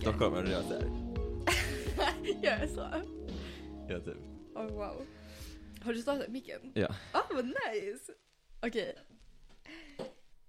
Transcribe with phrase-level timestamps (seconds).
[0.00, 0.62] är då När Stockholm och du gör
[2.60, 2.80] jag så?
[3.88, 4.16] Ja, typ.
[4.54, 5.06] Oh, wow.
[5.82, 6.72] Har du startat micken?
[6.74, 6.88] Ja.
[7.12, 8.12] Ah, vad nice!
[8.62, 8.94] Okej.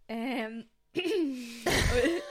[0.08, 0.64] Ehm.
[1.96, 2.22] Oj.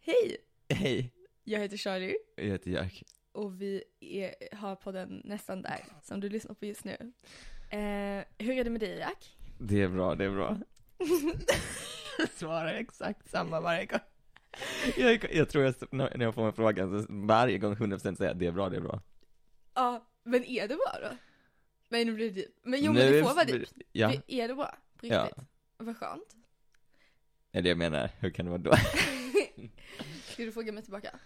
[0.00, 0.36] Hej!
[0.68, 1.12] Hej,
[1.44, 3.02] Jag heter Charlie jag heter Jack.
[3.32, 7.12] och vi är, har podden Nästan där som du lyssnar på just nu.
[7.70, 9.36] Eh, hur är det med dig Jack?
[9.58, 10.56] Det är bra, det är bra.
[12.34, 14.00] Svarar exakt samma varje gång.
[14.96, 18.36] Jag, jag tror jag, när jag får en fråga, så varje gång 100% säger jag
[18.38, 19.00] det är bra, det är bra.
[19.74, 21.16] Ja, men är det bra då?
[21.88, 22.56] Men nu blir det dyrt.
[22.62, 23.72] Men jo men Nu det får vara dyrt.
[23.92, 24.74] Ja, Är det bra?
[24.96, 25.24] På Ja.
[25.24, 25.44] riktigt?
[25.76, 26.36] Vad skönt.
[27.52, 28.10] är det jag menar.
[28.18, 28.72] Hur kan det vara då?
[30.28, 31.10] Ska du fråga mig tillbaka?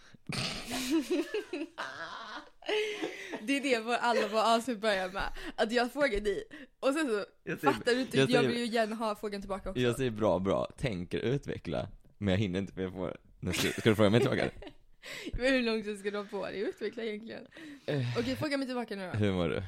[3.43, 5.33] det är det vår, alla våra avsnitt börjar med.
[5.57, 6.45] Att jag frågar dig
[6.81, 9.15] och sen så Jag säger, fattar du inte, jag jag, säger- vill ju gärna ha
[9.17, 9.83] frågan tillbaka också.
[9.83, 13.17] jag säger bra, bra, tänker utveckla, men jag hinner inte för jag får,
[13.53, 14.51] ska, ska du fråga mig tillbaka?
[15.33, 17.47] Men hur lång tid ska du ha på dig att utveckla egentligen?
[17.87, 18.19] Eh.
[18.19, 19.19] Okej, fråga mig tillbaka nu då.
[19.19, 19.63] Hur mår du?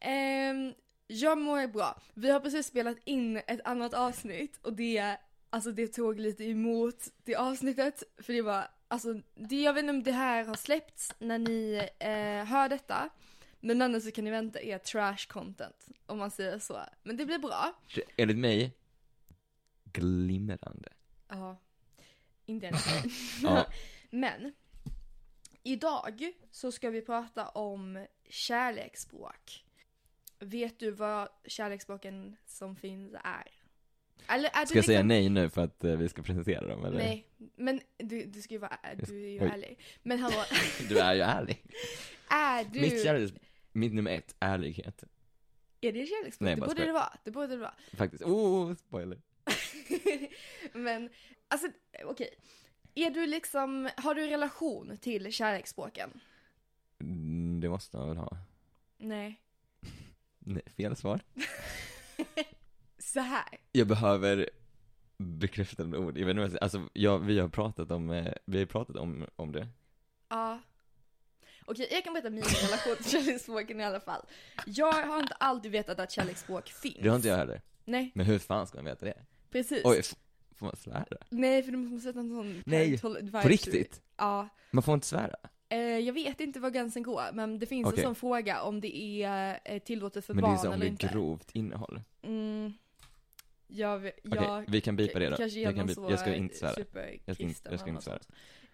[0.00, 0.74] Ehm,
[1.06, 2.00] jag mår bra.
[2.14, 5.16] Vi har precis spelat in ett annat avsnitt och det,
[5.50, 8.02] alltså det tog lite emot det avsnittet.
[8.22, 11.88] För det var, alltså, det, jag vet inte om det här har släppts när ni
[11.98, 13.10] eh, hör detta.
[13.60, 16.80] Men annars så kan ni vänta er trash content, om man säger så.
[17.02, 17.72] Men det blir bra.
[18.16, 18.76] Enligt mig,
[19.84, 20.88] glimrande.
[21.28, 21.56] Ja,
[22.46, 23.12] inte mig.
[23.42, 23.66] Ja.
[24.10, 24.52] Men,
[25.62, 29.64] idag så ska vi prata om kärleksspråk.
[30.38, 33.57] Vet du vad kärleksspråken som finns är?
[34.28, 36.98] Eller Ska jag säga liksom- nej nu för att eh, vi ska presentera dem eller?
[36.98, 39.48] Nej, men du, du ska ju vara, du är ju Oj.
[39.52, 39.78] ärlig.
[40.02, 40.44] Men hallå,
[40.88, 41.62] Du är ju ärlig.
[42.30, 43.32] är du, Mitt kärleks,
[43.72, 45.04] mitt nummer ett, ärlighet.
[45.80, 46.46] är det kärleksspråk?
[46.46, 47.74] Nej, det borde det vara, det borde det vara.
[47.96, 48.22] Faktiskt.
[48.24, 49.18] Oh, spoiler.
[50.72, 51.10] men,
[51.48, 51.68] alltså
[52.04, 52.30] okej.
[52.94, 56.20] Är du liksom, har du relation till kärleksspråken?
[57.00, 58.36] Mm, Det måste man väl ha.
[58.98, 59.40] Nej.
[60.38, 61.20] Nej, fel svar.
[63.12, 63.44] Så här.
[63.72, 64.50] Jag behöver
[65.18, 66.18] bekräftande ord.
[66.18, 66.58] Jag vet inte.
[66.58, 69.68] Alltså, jag, vi har pratat om, eh, vi har pratat om, om det.
[70.28, 70.58] Ja.
[71.64, 74.22] Okej, jag kan berätta min relation till kärleksspråken i alla fall.
[74.66, 76.96] Jag har inte alltid vetat att kärleksspråk finns.
[77.02, 77.60] Det har inte jag heller.
[77.84, 79.24] Nej, Men hur fan ska man veta det?
[79.50, 79.82] precis.
[79.84, 80.02] Oj,
[80.56, 81.04] får man svära?
[81.28, 82.98] Nej, för du måste sätta en sån Nej.
[82.98, 83.08] På
[83.44, 84.02] riktigt?
[84.16, 84.48] Ja.
[84.70, 85.36] Man får inte svära?
[85.68, 87.98] Eh, jag vet inte var gränsen går, men det finns Okej.
[87.98, 90.72] en sån fråga om det är eh, tillåtet för Men det är barn så om
[90.72, 91.06] eller det inte.
[91.06, 92.00] är grovt innehåll.
[92.22, 92.72] Mm.
[93.70, 95.36] Jag, vet- Okej, jag vi kan bipa det då.
[95.36, 96.10] kanske Jag, kan så bipa.
[96.10, 96.74] jag ska inte svära.
[97.24, 98.18] Jag ska inte, jag ska inte svära.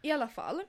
[0.03, 0.62] I alla fall.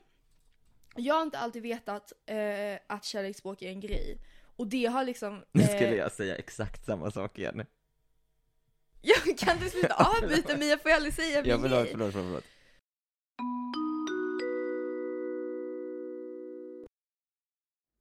[0.96, 4.18] Jag har inte alltid vetat eh, att kärleksspråk är en grej.
[4.56, 5.44] Och det har liksom...
[5.52, 7.66] Nu eh, skulle jag säga exakt samma sak igen.
[9.02, 11.92] Jag kan inte sluta Ja, avbryta mig, jag får aldrig säga min Ja, förlåt, grej.
[11.92, 12.44] förlåt, förlåt, förlåt.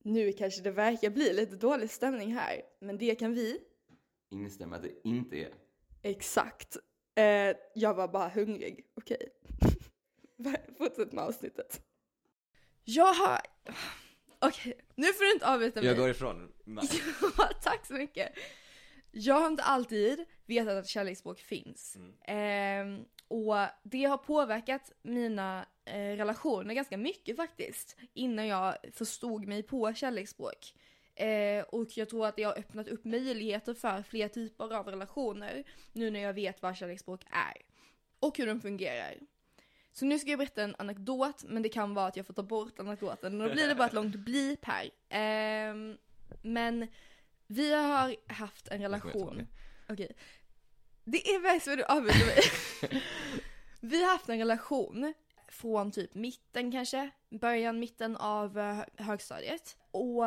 [0.04, 3.58] Nu kanske det verkar bli lite dålig stämning här, men det kan vi.
[4.30, 5.52] Instämma att det inte är.
[6.04, 6.76] Exakt.
[7.14, 9.28] Eh, jag var bara hungrig, okej.
[10.78, 11.80] Fortsätt med avsnittet.
[12.84, 13.40] Jag har...
[14.38, 15.88] Okej, nu får du inte avbryta mig.
[15.88, 16.52] Jag går ifrån.
[17.38, 18.32] Ja, tack så mycket.
[19.10, 21.96] Jag har inte alltid vetat att kärleksspråk finns.
[22.24, 27.96] Ehm, och det har påverkat mina eh, relationer ganska mycket faktiskt.
[28.14, 30.74] Innan jag förstod mig på kärleksspråk.
[31.14, 35.64] Eh, och jag tror att det har öppnat upp möjligheter för fler typer av relationer.
[35.92, 37.62] Nu när jag vet vad kärleksspråk är.
[38.20, 39.14] Och hur de fungerar.
[39.92, 42.42] Så nu ska jag berätta en anekdot, men det kan vara att jag får ta
[42.42, 43.38] bort anekdoten.
[43.38, 44.90] Då blir det bara ett långt blip här.
[45.08, 45.96] Ehm,
[46.42, 46.88] men
[47.46, 49.46] vi har haft en relation.
[49.88, 50.16] Okej.
[51.04, 52.42] Det är värst vad du avbryter mig.
[53.80, 55.14] vi har haft en relation
[55.48, 59.76] från typ mitten kanske, början, mitten av eh, högstadiet.
[59.90, 60.24] Och,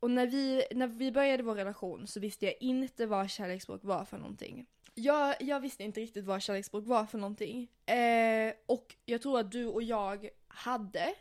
[0.00, 4.04] och när, vi, när vi började vår relation så visste jag inte vad kärleksspråk var
[4.04, 4.66] för någonting.
[4.94, 7.68] Jag, jag visste inte riktigt vad kärleksspråk var för någonting.
[7.86, 11.14] Eh, och jag tror att du och jag hade,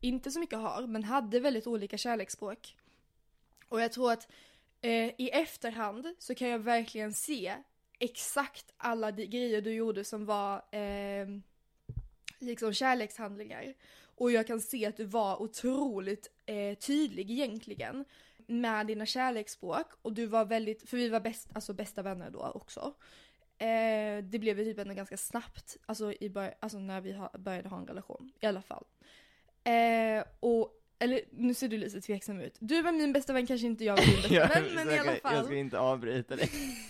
[0.00, 2.76] inte så mycket har, men hade väldigt olika kärleksspråk.
[3.68, 4.28] Och jag tror att
[4.80, 7.54] eh, i efterhand så kan jag verkligen se
[7.98, 11.26] exakt alla de grejer du gjorde som var eh,
[12.42, 13.74] liksom kärlekshandlingar.
[14.14, 18.04] Och jag kan se att du var otroligt eh, tydlig egentligen
[18.46, 22.40] med dina kärleksspråk och du var väldigt, för vi var bäst, alltså bästa vänner då
[22.54, 22.94] också.
[23.58, 27.30] Eh, det blev ju typ ändå ganska snabbt, alltså, i bör- alltså när vi ha,
[27.38, 28.84] började ha en relation i alla fall.
[29.64, 32.56] Eh, och eller nu ser du lite tveksam ut.
[32.60, 35.12] Du var min bästa vän, kanske inte jag var din bästa vän, men i alla
[35.12, 35.34] fall.
[35.34, 36.50] Jag ska inte avbryta dig.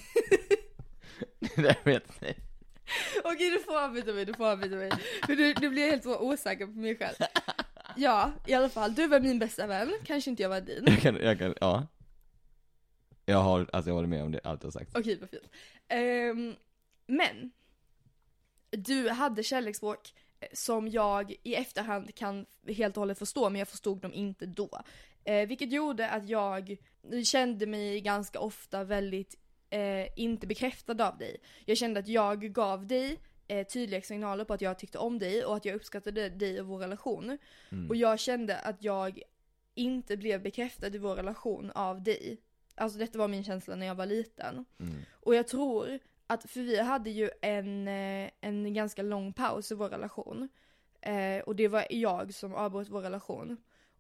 [1.56, 2.34] det där vet jag.
[3.32, 4.90] Okej, du får avbryta mig, du får avbryta mig.
[5.26, 7.14] För du, du blir helt så osäker på mig själv.
[7.96, 10.84] Ja, i alla fall, du var min bästa vän, kanske inte jag var din.
[10.86, 11.86] Jag kan, jag kan, ja.
[13.26, 14.96] Jag har, alltså jag håller med om det, allt du har sagt.
[14.96, 15.50] Okej, vad fint.
[15.88, 16.54] Ehm,
[17.06, 17.52] men,
[18.70, 23.68] du hade kärleksspråk eh, som jag i efterhand kan helt och hållet förstå, men jag
[23.68, 24.80] förstod dem inte då.
[25.25, 26.76] Eh, vilket gjorde att jag
[27.25, 29.41] kände mig ganska ofta väldigt
[29.72, 31.36] eh, inte bekräftad av dig.
[31.64, 35.44] Jag kände att jag gav dig eh, tydliga signaler på att jag tyckte om dig
[35.44, 37.38] och att jag uppskattade dig och vår relation.
[37.72, 37.90] Mm.
[37.90, 39.22] Och jag kände att jag
[39.74, 42.40] inte blev bekräftad i vår relation av dig.
[42.74, 44.64] Alltså detta var min känsla när jag var liten.
[44.80, 44.94] Mm.
[45.12, 49.75] Och jag tror att, för vi hade ju en, eh, en ganska lång paus i
[49.75, 50.48] vår relation.
[51.00, 53.56] Eh, och det var jag som avbröt vår relation.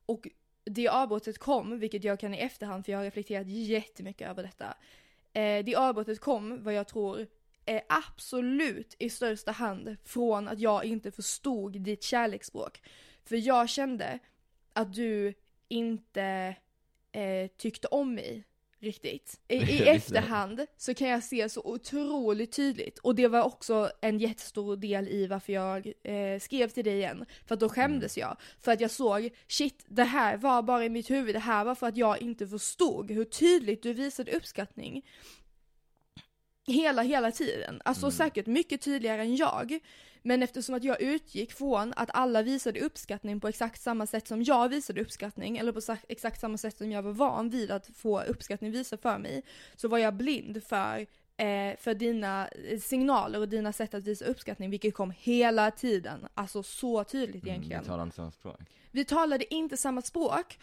[0.06, 0.28] Och
[0.64, 4.76] det avbrottet kom, vilket jag kan i efterhand, för jag har reflekterat jättemycket över detta.
[5.32, 7.26] Eh, det avbrottet kom, vad jag tror,
[7.64, 12.82] är absolut i största hand från att jag inte förstod ditt kärleksspråk.
[13.24, 14.18] För jag kände
[14.72, 15.34] att du
[15.68, 16.56] inte
[17.12, 18.44] eh, tyckte om mig
[18.82, 19.40] riktigt.
[19.48, 24.18] I, I efterhand så kan jag se så otroligt tydligt och det var också en
[24.18, 27.24] jättestor del i varför jag eh, skrev till dig igen.
[27.46, 28.36] För att då skämdes jag.
[28.60, 31.74] För att jag såg, shit det här var bara i mitt huvud, det här var
[31.74, 35.02] för att jag inte förstod hur tydligt du visade uppskattning.
[36.66, 37.82] Hela, hela tiden.
[37.84, 38.12] Alltså Mm.
[38.12, 39.78] säkert mycket tydligare än jag.
[40.22, 44.42] Men eftersom att jag utgick från att alla visade uppskattning på exakt samma sätt som
[44.42, 48.20] jag visade uppskattning, eller på exakt samma sätt som jag var van vid att få
[48.22, 49.42] uppskattning visad för mig,
[49.76, 50.98] så var jag blind för,
[51.36, 56.26] eh, för dina eh, signaler och dina sätt att visa uppskattning, vilket kom hela tiden.
[56.34, 57.82] Alltså så tydligt Mm, egentligen.
[57.82, 58.60] vi talar inte samma språk.
[58.90, 60.58] Vi talade inte samma språk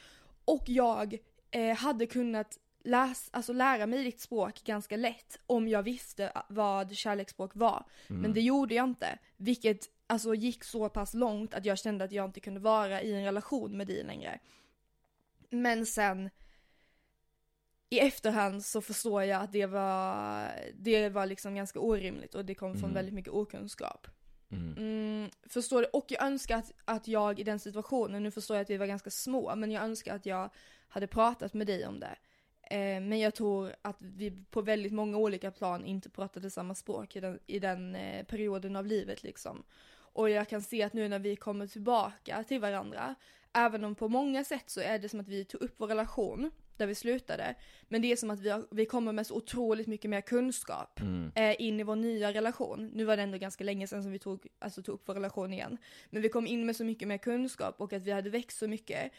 [0.46, 1.18] och jag
[1.52, 6.96] eh, hade kunnat läs, alltså lära mig ditt språk ganska lätt om jag visste vad
[6.96, 7.86] kärleksspråk var.
[8.10, 8.22] Mm.
[8.22, 12.12] Men det gjorde jag inte, vilket alltså gick så pass långt att jag kände att
[12.12, 14.40] jag inte kunde vara i en relation med dig längre.
[15.50, 16.30] Men sen
[17.90, 22.56] i efterhand så förstår jag att det var, det var liksom ganska orimligt och det
[22.56, 22.94] kom från Mm.
[22.94, 24.08] väldigt mycket okunskap.
[24.52, 24.78] Mm.
[24.78, 25.88] Mm, förstår du?
[25.88, 28.86] Och jag önskar att, att jag i den situationen, nu förstår jag att vi var
[28.86, 30.50] ganska små, men jag önskar att jag
[30.88, 32.16] hade pratat med dig om det.
[32.70, 37.16] Eh, men jag tror att vi på väldigt många olika plan inte pratade samma språk
[37.16, 39.64] i den, i den eh, perioden av livet liksom.
[40.14, 43.16] Och jag kan se att nu när vi kommer tillbaka till varandra,
[43.54, 46.52] även om på många sätt så är det som att vi tog upp vår relation
[46.78, 47.56] där vi slutade,
[47.88, 51.00] men det är som att vi, har, vi kommer med så otroligt mycket mer kunskap
[51.02, 51.32] Mm.
[51.36, 52.92] eh, in i vår nya relation.
[52.94, 55.54] Nu var det ändå ganska länge sedan som vi tog, alltså, tog upp vår relation
[55.54, 55.78] igen.
[56.10, 58.68] Men vi kom in med så mycket mer kunskap och att vi hade växt så
[58.68, 59.12] mycket.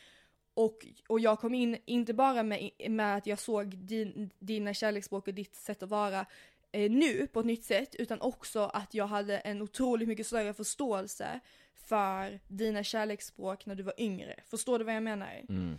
[0.55, 5.29] Och, och jag kom in, inte bara med, med att jag såg din, dina kärleksspråk
[5.29, 6.27] och ditt sätt att vara
[6.73, 10.55] eh, nu på ett nytt sätt, utan också att jag hade en otroligt mycket större
[10.55, 11.41] förståelse
[11.75, 14.35] för dina kärleksspråk när du var yngre.
[14.47, 15.45] Förstår du vad jag menar?
[15.49, 15.79] Mm.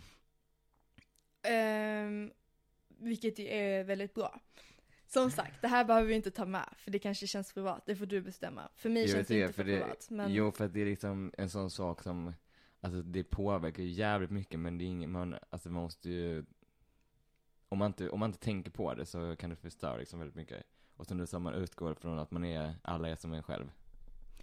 [1.42, 2.32] Ehm,
[2.98, 4.40] vilket är väldigt bra.
[5.08, 7.96] Som sagt, det här behöver vi inte ta med, för det kanske känns privat, det
[7.96, 8.68] får du bestämma.
[8.76, 10.06] För mig Jag känns det inte för det- privat.
[10.10, 10.32] Men...
[10.34, 12.34] Jo, för att det är liksom en sån sak som,
[12.82, 16.44] alltså det påverkar ju jävligt mycket, men det är ingen, man, alltså man måste ju,
[17.68, 20.36] om man inte, om man inte tänker på det så kan det förstöra liksom väldigt
[20.36, 20.62] mycket.
[20.96, 23.70] Och sen det som man utgår från att man är, alla är som en själv.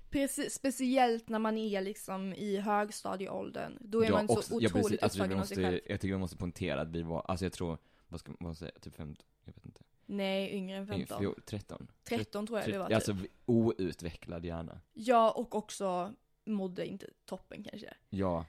[0.10, 3.78] Precis, speciellt när man är liksom i högstadieåldern.
[3.82, 5.80] Då är Ja, man så också- otroligt ja, precis, alltså, upptagen av sig själv.
[5.86, 7.78] Jag tycker vi måste poängtera att vi var, alltså jag tror,
[8.08, 9.82] vad ska man säga, typ 15, jag vet inte.
[10.06, 11.24] Nej, yngre än 15.
[11.24, 11.88] Jo, 13.
[12.04, 12.96] 13 tror jag det var typ.
[12.96, 13.16] Alltså
[13.46, 14.80] outvecklad hjärna.
[14.94, 16.14] Ja, och också
[16.50, 17.94] mådde inte toppen kanske.
[18.10, 18.46] Ja,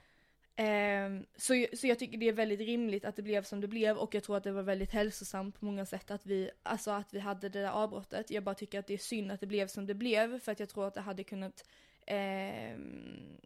[0.55, 3.97] Ehm, så, så jag tycker det är väldigt rimligt att det blev som det blev
[3.97, 7.13] och jag tror att det var väldigt hälsosamt på många sätt att vi, alltså att
[7.13, 8.31] vi hade det där avbrottet.
[8.31, 10.59] Jag bara tycker att det är synd att det blev som det blev för att
[10.59, 11.65] jag tror att det hade kunnat
[12.07, 13.37] ehm,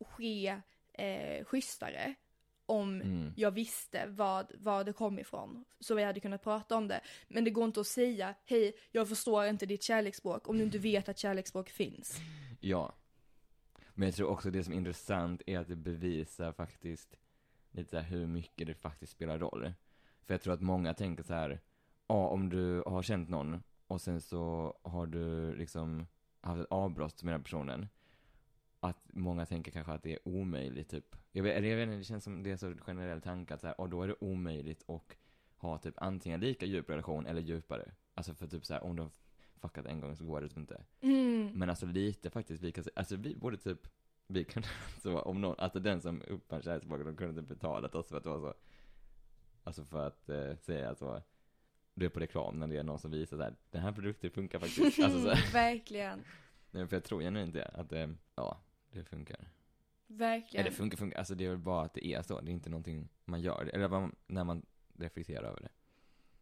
[0.00, 0.60] ske
[0.92, 2.14] eh, schysstare
[2.66, 3.32] om mm.
[3.36, 5.64] jag visste vad, var det kom ifrån.
[5.80, 7.00] Så vi hade kunnat prata om det.
[7.28, 10.78] Men det går inte att säga, hej, jag förstår inte ditt kärleksspråk om du inte
[10.90, 12.16] vet att kärleksspråk finns.
[12.60, 12.94] Ja.
[14.00, 17.16] Men jag tror också det som är intressant är att det bevisar faktiskt
[17.70, 19.72] lite så här hur mycket det faktiskt spelar roll.
[20.26, 21.60] För jag tror att många tänker så här,
[22.06, 26.06] ja om du har känt någon och sen så har du liksom
[26.40, 27.88] haft ett avbrott med den personen.
[28.80, 31.16] Att många tänker kanske att det är omöjligt typ.
[31.32, 33.60] Jag vet, eller jag vet inte, det känns som det är så generell tanke att
[33.60, 35.16] så här, och då är det omöjligt att
[35.56, 37.92] ha typ antingen lika djup relation eller djupare.
[38.14, 39.10] Alltså för typ så här, om de
[39.60, 40.82] fuckat en gång så går det typ inte.
[41.00, 41.50] Mm.
[41.54, 43.88] Men alltså lite faktiskt, vi kan alltså vi borde typ
[44.26, 44.68] vi kunde,
[45.02, 48.22] så om någon, alltså den som uppfann kärleksspråket, de kunde inte betalat oss för att
[48.22, 48.54] det var så,
[49.64, 51.22] alltså för att eh, säga så,
[51.94, 54.30] du är på reklam när det är någon som visar så här, den här produkten
[54.30, 55.52] funkar faktiskt, alltså så här.
[55.52, 56.24] Verkligen.
[56.70, 58.60] Nej, för jag tror genuint det, att det, ja,
[58.92, 59.48] det funkar.
[60.06, 60.66] Verkligen.
[60.66, 62.70] Eller funkar, funkar, alltså det är väl bara att det är så, det är inte
[62.70, 64.66] någonting man gör, eller man, när man
[64.98, 65.68] reflekterar över det.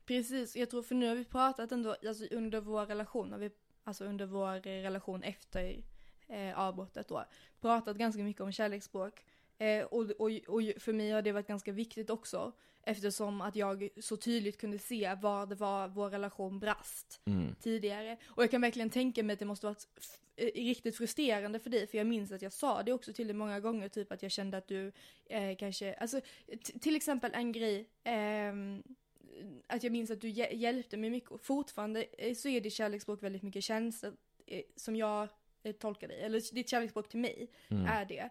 [0.09, 3.51] Precis, jag tror för nu har vi pratat ändå, alltså under vår relation, har vi,
[3.85, 5.83] alltså under vår relation efter
[6.29, 7.25] eh, avbrottet då,
[7.61, 9.25] pratat ganska mycket om kärleksspråk.
[9.59, 13.89] Eh, och, och, och för mig har det varit ganska viktigt också, eftersom att jag
[14.01, 17.55] så tydligt kunde se var det var vår relation brast Mm.
[17.61, 18.17] tidigare.
[18.27, 19.87] Och jag kan verkligen tänka mig att det måste varit
[20.37, 23.37] eh, riktigt frustrerande för dig, för jag minns att jag sa det också till dig
[23.37, 24.93] många gånger, typ att jag kände att du
[25.27, 26.21] eh, kanske, alltså
[26.81, 28.83] till exempel en grej, ehm,
[29.67, 32.73] att jag minns att du hjä- hjälpte mig mycket, och fortfarande eh, så är ditt
[32.73, 34.13] kärleksspråk väldigt mycket tjänster,
[34.47, 35.29] eh, som jag
[35.63, 37.87] eh, tolkar dig, eller ditt kärleksspråk till mig Mm.
[37.87, 38.29] är det.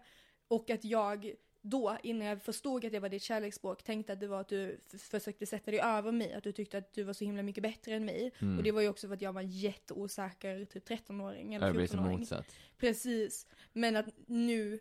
[0.48, 4.26] Och att jag då, innan jag förstod att det var ditt kärleksspråk, tänkte att det
[4.26, 7.24] var att du försökte sätta dig över mig, att du tyckte att du var så
[7.24, 8.30] himla mycket bättre än mig.
[8.38, 8.58] Mm.
[8.58, 11.76] Och det var ju också för att jag var en jätteosäker typ 13-åring eller Jag
[11.76, 12.18] blir så 14-åring.
[12.18, 12.46] motsatt.
[12.78, 13.46] Precis.
[13.72, 14.80] Men att nu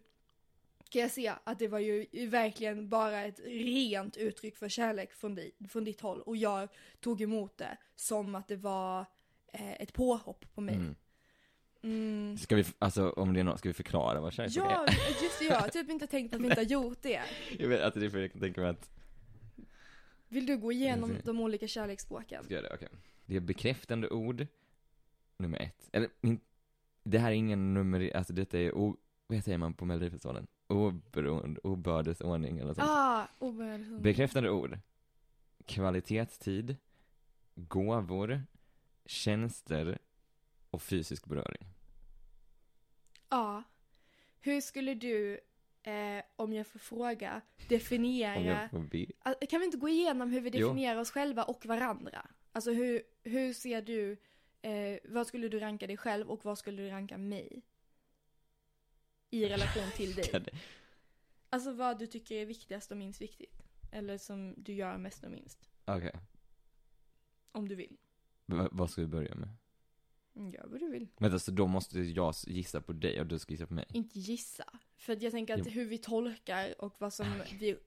[0.90, 5.36] kan jag se att det var ju verkligen bara ett rent uttryck för kärlek från,
[5.36, 6.22] dig, från ditt håll.
[6.22, 9.06] Och jag tog emot det som att det var
[9.54, 10.76] eh, ett påhopp på mig.
[10.76, 10.96] Mm.
[11.84, 12.38] Mm.
[12.38, 15.24] Ska vi, alltså om det är något, ska vi förklara vad kärleksspråk Ja, är?
[15.24, 17.22] just det, jag har typ inte tänkt att vi inte har gjort det.
[17.60, 18.90] Jag vet, alltså det är för jag kan tänka mig att,
[20.28, 21.22] Vill du gå igenom ser.
[21.24, 22.44] de olika kärleksspråken?
[22.44, 22.74] ska jag det?
[22.74, 22.88] Okej.
[23.26, 24.48] Det är bekräftande ord,
[25.38, 25.90] nummer ett.
[25.92, 26.10] Eller,
[27.04, 30.48] det här är ingen nummer, alltså detta är, o, vad säger man på Melodifestivalen?
[30.68, 32.88] Oberoende, obördesordning eller sånt.
[32.90, 34.02] Ah, obehagligt.
[34.02, 34.80] Bekräftande ord.
[35.66, 36.76] Kvalitetstid.
[37.56, 38.44] Gåvor.
[39.06, 39.98] Tjänster.
[40.70, 41.68] Och fysisk beröring.
[43.30, 43.64] Ja.
[44.40, 45.40] Hur skulle du,
[45.84, 49.06] eh, om jag får fråga, Om definiera jag får be.
[49.50, 50.68] Kan vi inte gå igenom hur vi Jo.
[50.68, 52.26] definierar oss själva och varandra?
[52.52, 54.18] Alltså hur, hur ser du,
[54.62, 57.62] eh, vad skulle du ranka dig själv och vad skulle du ranka mig?
[59.30, 60.44] I relation till dig.
[61.50, 63.62] Alltså vad du tycker är viktigast och minst viktigt.
[63.92, 65.70] Eller som du gör mest och minst.
[65.86, 66.12] Okej.
[67.52, 67.98] Om du vill.
[68.46, 69.50] Va- Vad ska vi börja med?
[70.36, 71.08] Mm, Gör vad du vill.
[71.18, 73.86] Men alltså då måste jag gissa på dig och du ska gissa på mig.
[73.94, 74.66] Inte gissa.
[74.98, 75.72] För att jag tänker att Jo.
[75.72, 77.78] hur vi tolkar och vad som vi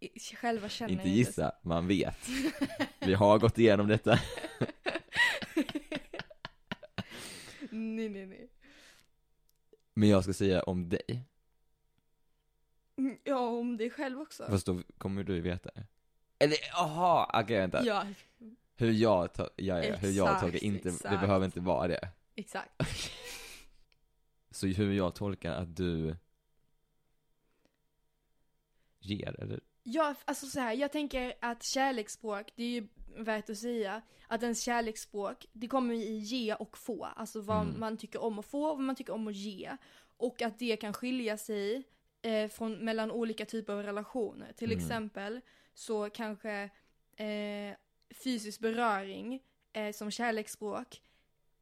[0.00, 0.92] i- själva känner.
[0.92, 2.28] Inte är gissa, man vet.
[3.00, 4.18] Vi har gått igenom detta.
[7.70, 8.48] nej, nej, nej.
[9.94, 11.22] Men jag ska säga om dig.
[12.96, 14.46] Mm, Ja, om dig själv också.
[14.46, 15.70] Fast då kommer du veta.
[16.38, 17.84] Eller, jaha, okej vänta.
[17.84, 18.06] Ja,
[18.76, 21.20] Hur jag, ja, ja, hur jag Exakt, tolkar inte, det exakt.
[21.20, 22.08] behöver inte vara det.
[22.34, 22.82] exakt.
[24.50, 26.16] Så hur jag tolkar att du
[29.00, 29.60] ger, eller?
[29.86, 34.42] Ja, alltså så här, jag tänker att kärleksspråk, det är ju värt att säga, att
[34.42, 37.04] ens kärleksspråk, det kommer i ge och få.
[37.04, 37.80] Alltså vad Mm.
[37.80, 39.76] man tycker om att få och vad man tycker om att ge.
[40.16, 41.84] Och att det kan skilja sig
[42.22, 44.52] eh, från, mellan olika typer av relationer.
[44.52, 44.78] Till Mm.
[44.84, 45.40] exempel
[45.74, 46.70] så kanske
[47.16, 47.76] eh,
[48.24, 51.02] fysisk beröring eh, som kärleksspråk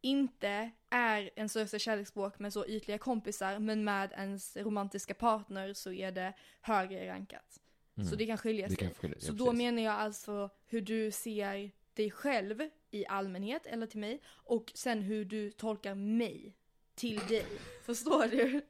[0.00, 5.92] inte är en största kärleksspråk med så ytliga kompisar, men med ens romantiska partner så
[5.92, 7.58] är det högre rankat.
[7.96, 8.08] Mm.
[8.08, 8.76] Så det kan skilja sig.
[8.76, 13.66] kan skilja, Så ja, då menar jag alltså hur du ser dig själv i allmänhet
[13.66, 16.56] eller till mig och sen hur du tolkar mig
[16.94, 17.46] till dig.
[17.82, 18.62] Förstår du?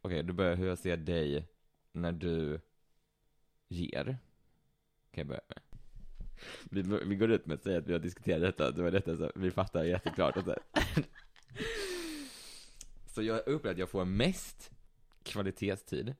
[0.00, 1.46] Okej, då börjar jag hur jag ser dig
[1.92, 2.60] när du
[3.68, 4.04] ger.
[5.10, 5.58] Kan jag börja med.
[6.70, 9.16] Vi, vi går ut med att säga att vi har diskuterat detta, det var detta
[9.16, 10.56] så vi fattar jätteklart och så.
[13.06, 14.70] Så jag upplever att jag får mest
[15.22, 16.14] kvalitetstid,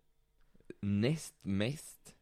[0.80, 2.14] näst mest,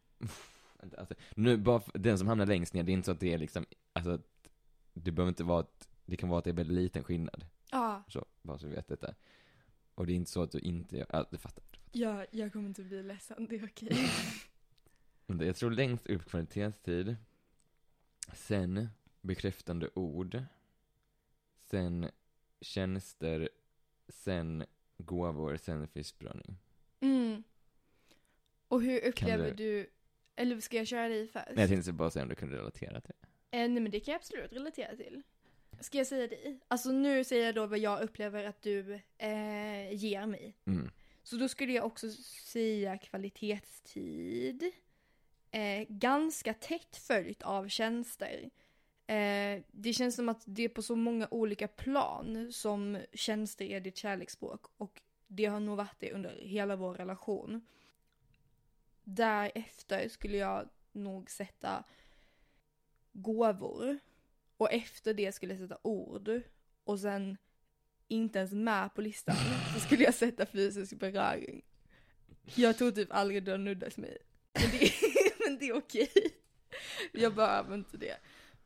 [0.99, 3.33] alltså, nu bara, för- den som hamnar längst ner, det är inte så att det
[3.33, 4.21] är liksom, alltså,
[4.95, 7.47] det behöver inte vara att, det kan vara att det är väldigt liten skillnad.
[7.71, 9.15] Ja, Så, bara så du vet detta.
[9.95, 11.65] Och det är inte så att du inte, ja, du fattar.
[11.93, 14.11] jag, jag kommer inte bli ledsen, det är okej.
[15.27, 17.17] Vänta, Jag tror längst upp kvalitetstid.
[18.35, 18.89] Sen
[19.21, 20.43] bekräftande ord.
[21.71, 22.11] Sen
[22.61, 23.49] tjänster.
[24.09, 24.65] Sen
[24.99, 25.57] gåvor.
[25.57, 26.57] Sen fiskbränning.
[27.01, 27.43] Mm.
[28.69, 29.91] Och hur upplever du- du...
[30.37, 31.47] eller ska jag köra dig först?
[31.47, 33.59] Nej, jag tänkte bara säga om du kunde relatera till det.
[33.59, 35.23] Eh, nej men det kan jag absolut relatera till.
[35.81, 36.61] Ska jag säga dig?
[36.69, 40.55] Alltså nu säger jag då vad jag upplever att du eh, ger mig.
[40.65, 40.91] Mm.
[41.23, 42.11] Så då skulle jag också
[42.45, 44.63] säga kvalitetstid.
[45.51, 48.51] Eh, ganska tätt följt av tjänster.
[49.07, 53.81] Eh, det känns som att det är på så många olika plan som tjänster är
[53.81, 57.67] ditt kärleksspråk och det har nog varit det under hela vår relation.
[59.09, 61.85] Därefter skulle jag nog sätta
[63.13, 63.99] gåvor.
[64.57, 66.41] Och efter det skulle jag sätta ord.
[66.85, 67.37] Och sen
[68.09, 69.37] inte ens med på listan
[69.75, 71.65] så skulle jag sätta fysisk beröring.
[72.55, 74.19] Jag tror typ aldrig du har nuddat mig.
[74.53, 74.93] Men det,
[75.47, 76.13] men det är okej.
[77.13, 78.17] Jag behöver inte det.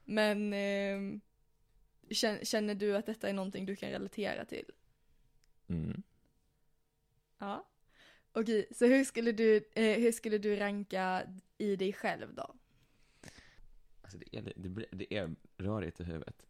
[0.05, 1.21] Men eh,
[2.11, 4.71] känner, känner du att detta är någonting du kan relatera till?
[5.69, 6.03] Mm.
[7.39, 7.70] Ja.
[8.33, 11.23] Okej, så hur skulle du, eh, hur skulle du ranka
[11.59, 12.55] i dig själv då?
[14.03, 16.47] Alltså det är, det, blir- det är rörigt i huvudet.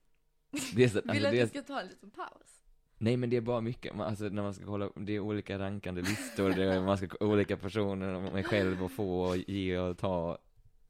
[0.75, 2.56] Det är så, Vill alltså du att det är, ska ta en liten paus?
[2.99, 5.58] nej men det är bara mycket, man, alltså när man ska kolla, det är olika
[5.58, 9.99] rankande listor, det är, man ska olika personer, man själv och få och ge och
[9.99, 10.38] ta,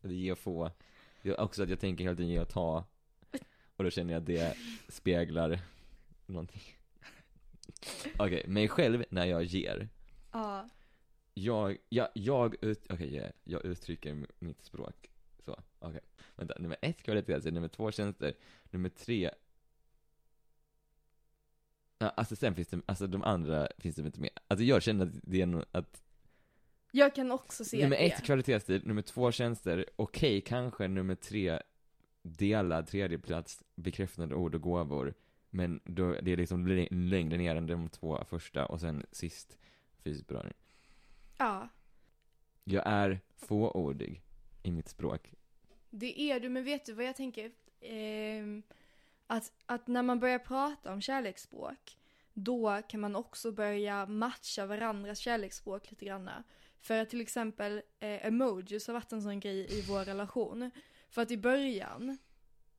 [0.03, 0.71] eller ge och få.
[1.23, 2.85] Det är också att jag tänker hela tiden ge och ta,
[3.77, 4.57] och då känner jag att det
[4.89, 5.59] speglar
[6.27, 6.63] någonting.
[8.19, 9.89] Okej, mig själv när jag ger.
[10.33, 10.69] Ja.
[11.45, 15.11] Jag, jag, jag ut, okej, ja, jag uttrycker mitt språk.
[15.45, 16.01] Så, okej.
[16.37, 18.35] Vänta, nummer ett kvalitetstid, nummer två tjänster,
[18.71, 19.31] nummer tre
[21.99, 24.31] Ja, alltså sen finns det, alltså de andra finns det inte med.
[24.49, 26.03] Alltså jag känner att det är nog, att
[26.93, 28.07] Jag kan också se nummer det.
[28.07, 31.61] ett kvalitetstid, nummer två tjänster, okej kanske nummer tre
[32.23, 35.15] delad tredje plats bekräftande ord och gåvor.
[35.51, 39.59] Men då, det är liksom lä- längre ner än de två första och sen sist
[40.05, 40.55] fysisk beröring.
[41.41, 41.69] Ja.
[42.65, 44.23] Jag är fåordig
[44.63, 45.33] i mitt språk.
[45.91, 47.53] Det är du, men vet du vad jag tänker?
[47.81, 48.63] Ehm,
[49.27, 51.99] att, att när man börjar prata om kärleksspråk,
[52.33, 56.31] då kan man också börja matcha varandras kärleksspråk lite grann.
[56.81, 60.71] För att till exempel eh, emojis har varit en sån grej i vår relation.
[61.11, 62.19] För att i början,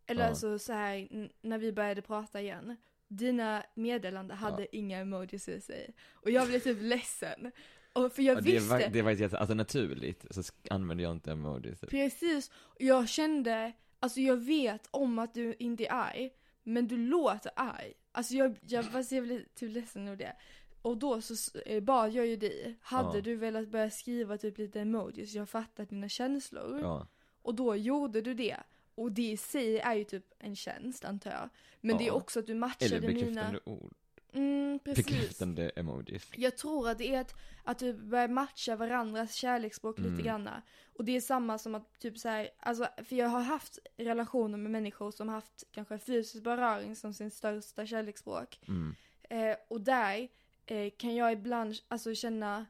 [0.06, 0.30] eller Ja.
[0.30, 1.08] alltså så här
[1.41, 2.76] när vi började prata igen,
[3.08, 5.93] dina meddelanden hade inga emojis i sig.
[6.12, 7.52] Och jag blev typ ledsen.
[7.93, 11.12] Och för jag Ja, det, visste, var, det var jätte, alltså naturligt så använder jag
[11.12, 11.80] inte emojis.
[11.82, 16.30] Precis, och jag kände, alltså jag vet om att du inte är arg,
[16.63, 17.93] men du låter arg.
[18.12, 20.36] Alltså jag, jag var så jävla typ ledsen över det.
[20.82, 23.21] Och då så eh, bad jag ju dig, hade Ja.
[23.21, 26.80] du velat börja skriva typ lite emojis, jag fattar dina känslor.
[26.82, 27.08] Ja.
[27.41, 28.58] Och då gjorde du det.
[28.95, 31.49] Och det i sig är ju typ en tjänst antar jag.
[31.82, 32.13] Men det är Ja.
[32.13, 33.60] också att du Eller matchade bekräftande mina...
[33.65, 33.93] ord.
[34.34, 35.06] Mm, precis.
[35.06, 36.32] Bekräftande emojis.
[36.36, 40.12] Jag tror att det är att, att du börjar matcha varandras kärleksspråk Mm.
[40.12, 40.62] lite granna.
[40.98, 44.58] Och det är samma som att typ så här, alltså för jag har haft relationer
[44.58, 48.60] med människor som haft kanske fysisk beröring som sin största kärleksspråk.
[48.67, 48.96] Mm.
[49.30, 50.28] Eh, och där
[50.65, 52.65] eh, kan jag ibland alltså känna,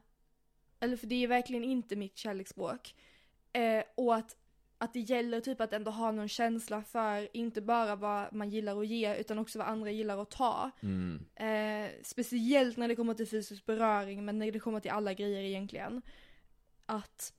[0.80, 2.94] eller för det är verkligen inte mitt kärleksspråk.
[3.52, 4.36] Eh, och att,
[4.82, 8.80] att det gäller typ att ändå ha någon känsla för inte bara vad man gillar
[8.80, 10.70] att ge utan också vad andra gillar att ta.
[10.80, 11.24] Mm.
[11.34, 15.42] Eh, speciellt när det kommer till fysisk beröring, men när det kommer till alla grejer
[15.42, 16.02] egentligen.
[16.86, 17.32] Att,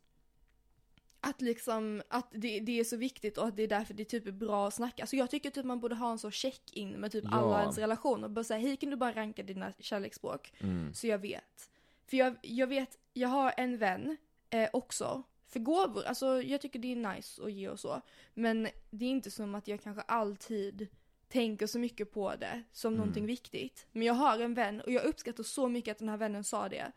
[1.19, 4.27] att liksom, att det, det är så viktigt och att det är därför det typ
[4.27, 5.03] är bra att snacka.
[5.03, 7.37] Alltså jag tycker typ man borde ha en så check-in med typ Ja.
[7.37, 8.27] alla ens relationer.
[8.27, 10.53] Bara säga, hej kan du bara ranka dina kärleksspråk?
[10.59, 10.93] Mm.
[10.93, 11.69] Så jag vet.
[12.05, 14.17] För jag, jag vet, jag har en vän
[14.49, 15.23] eh, också.
[15.53, 18.01] För gåvor, alltså jag tycker det är nice att ge och så.
[18.33, 20.87] Men det är inte som att jag kanske alltid
[21.27, 22.97] tänker så mycket på det som Mm.
[22.97, 23.87] någonting viktigt.
[23.91, 26.69] Men jag har en vän och jag uppskattar så mycket att den här vännen sa
[26.69, 26.91] det.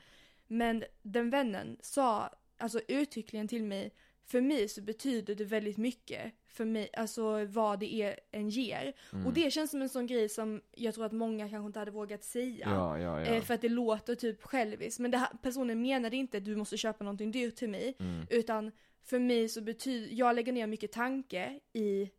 [0.46, 6.32] Men den vännen sa alltså uttryckligen till mig, för mig så betyder det väldigt mycket
[6.56, 8.92] för mig, alltså vad det är en ger.
[9.12, 9.26] Mm.
[9.26, 11.90] Och det känns som en sån grej som jag tror att många kanske inte hade
[11.90, 12.66] vågat säga.
[12.70, 13.26] Ja, ja, ja.
[13.26, 14.98] Eh, för att det låter typ själviskt.
[15.00, 17.96] Men här, personen menade inte att du måste köpa någonting dyrt till mig.
[17.98, 18.26] Mm.
[18.30, 18.72] Utan
[19.04, 22.10] för mig så betyder, jag lägger ner mycket tanke i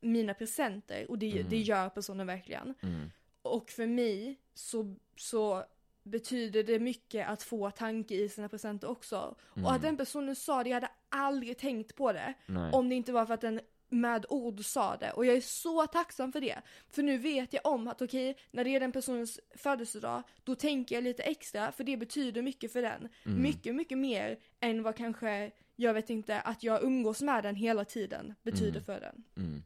[0.00, 1.46] mina presenter och det, Mm.
[1.50, 2.74] det gör personen verkligen.
[2.82, 3.10] Mm.
[3.42, 5.64] Och för mig så, så
[6.02, 9.36] betyder det mycket att få tanke i sina presenter också.
[9.56, 9.66] Mm.
[9.66, 12.34] Och att den personen sa det, jag hade aldrig tänkt på det.
[12.46, 12.72] Nej.
[12.72, 15.10] Om det inte var för att den med ord sa det.
[15.12, 16.62] Och jag är så tacksam för det.
[16.88, 20.94] För nu vet jag om att okej, när det är den personens födelsedag, då tänker
[20.94, 23.08] jag lite extra, för det betyder mycket för den.
[23.26, 23.42] Mm.
[23.42, 27.84] Mycket, mycket mer än vad kanske, jag vet inte, att jag umgås med den hela
[27.84, 28.84] tiden betyder Mm.
[28.84, 29.24] för den.
[29.36, 29.62] Mm.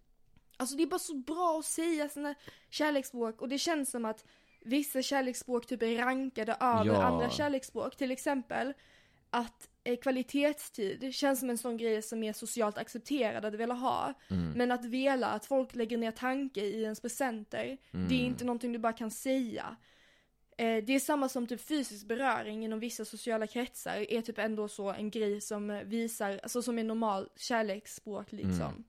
[0.56, 2.34] Alltså det är bara så bra att säga sina
[2.70, 4.24] kärleksspråk och det känns som att
[4.60, 7.02] vissa kärleksspråk typ är rankade över Ja.
[7.02, 7.96] andra kärleksspråk.
[7.96, 8.72] Till exempel
[9.30, 9.68] att
[10.02, 14.14] kvalitetstid känns som en sån grej som är socialt accepterad att vilja ha.
[14.30, 14.52] Mm.
[14.52, 18.12] Men att vilja att folk lägger ner tanke i ens presenter, det är Mm.
[18.12, 19.76] inte någonting du bara kan säga.
[20.56, 24.68] Eh, det är samma som typ fysisk beröring inom vissa sociala kretsar är typ ändå
[24.68, 28.84] så en grej som visar, alltså som är normal kärleksspråk liksom.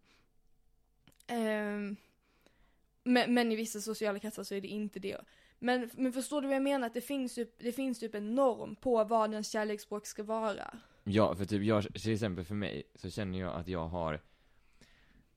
[1.27, 1.47] Mm.
[1.47, 1.95] Ehm,
[3.03, 5.17] men, men i vissa sociala kretsar så är det inte det.
[5.59, 6.87] Men, men förstår du vad jag menar?
[6.87, 10.77] Att det finns, typ, det finns typ en norm på vad ens kärleksspråk ska vara.
[11.03, 14.21] Ja, för typ jag, till exempel för mig, så känner jag att jag har,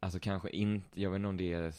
[0.00, 1.74] alltså kanske inte, jag vet inte om det är,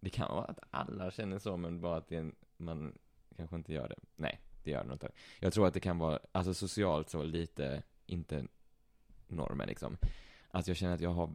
[0.00, 2.98] det kan vara att alla känner så, men bara att det är, man
[3.36, 3.98] kanske inte gör det.
[4.16, 5.10] Nej, det gör det nog inte.
[5.40, 8.46] Jag tror att det kan vara, alltså socialt så lite, inte
[9.28, 9.96] normen liksom.
[10.50, 11.34] Att jag känner att jag har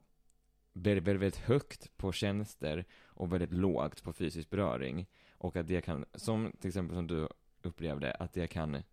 [0.74, 5.08] väldigt, väldigt, väldigt högt på tjänster och väldigt lågt på fysisk beröring.
[5.44, 7.28] Och att det kan, som till exempel som du
[7.62, 8.84] upplevde, att det kan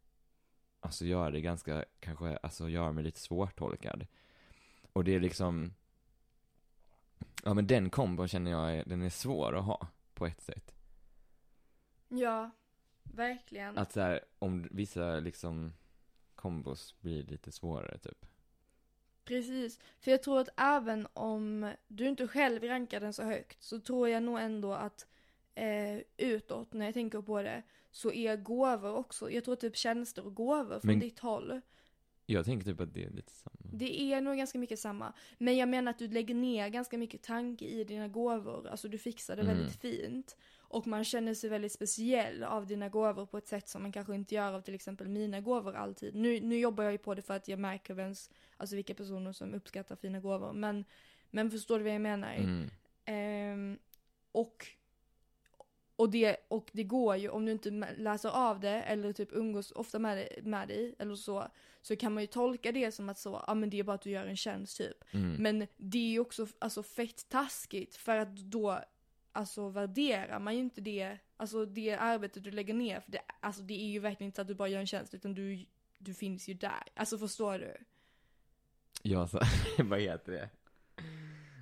[0.80, 4.06] alltså göra det ganska, kanske, alltså göra mig lite svårtolkad.
[4.92, 5.74] Och det är liksom,
[7.44, 10.74] ja men den kombon känner jag, är, den är svår att ha på ett sätt.
[12.08, 12.50] Ja,
[13.02, 13.78] verkligen.
[13.78, 15.72] Att så här, om vissa liksom
[16.34, 18.26] kombos blir lite svårare typ.
[19.24, 23.80] Precis, för jag tror att även om du inte själv rankar den så högt så
[23.80, 25.06] tror jag nog ändå att
[25.61, 30.27] eh, utåt, när jag tänker på det, så är gåvor också, jag tror typ tjänster
[30.27, 31.61] och gåvor från Men- ditt håll.
[32.27, 33.57] Jag tänker typ att det är lite samma.
[33.73, 35.12] Det är nog ganska mycket samma.
[35.38, 38.68] Men jag menar att du lägger ner ganska mycket tanke i dina gåvor.
[38.68, 39.57] Alltså du fixar det Mm.
[39.57, 40.37] väldigt fint.
[40.59, 44.14] Och man känner sig väldigt speciell av dina gåvor på ett sätt som man kanske
[44.14, 46.14] inte gör av till exempel mina gåvor alltid.
[46.14, 49.33] Nu, nu jobbar jag ju på det för att jag märker vems, alltså vilka personer
[49.33, 50.53] som uppskattar fina gåvor.
[50.53, 50.85] Men,
[51.31, 52.35] men förstår du vad jag menar?
[52.35, 52.70] Mm.
[53.05, 53.79] Ehm,
[54.33, 54.66] och,
[56.00, 59.72] och, det, och det går ju, om du inte läser av det eller typ umgås
[59.72, 61.46] ofta med, med dig eller så,
[61.82, 64.02] så kan man ju tolka det som att så, ja men det är bara att
[64.02, 65.04] du gör en tjänst typ.
[65.10, 65.42] Mm.
[65.42, 68.80] Men det är ju också alltså, fett taskigt för att då
[69.32, 73.62] alltså värderar man ju inte det, alltså det arbetet du lägger ner, för det, alltså,
[73.62, 75.66] det är ju verkligen inte så att du bara gör en tjänst utan du,
[75.98, 76.82] du finns ju där.
[76.94, 77.76] Alltså förstår du?
[79.02, 79.40] Ja, så,
[79.84, 80.50] vad heter det?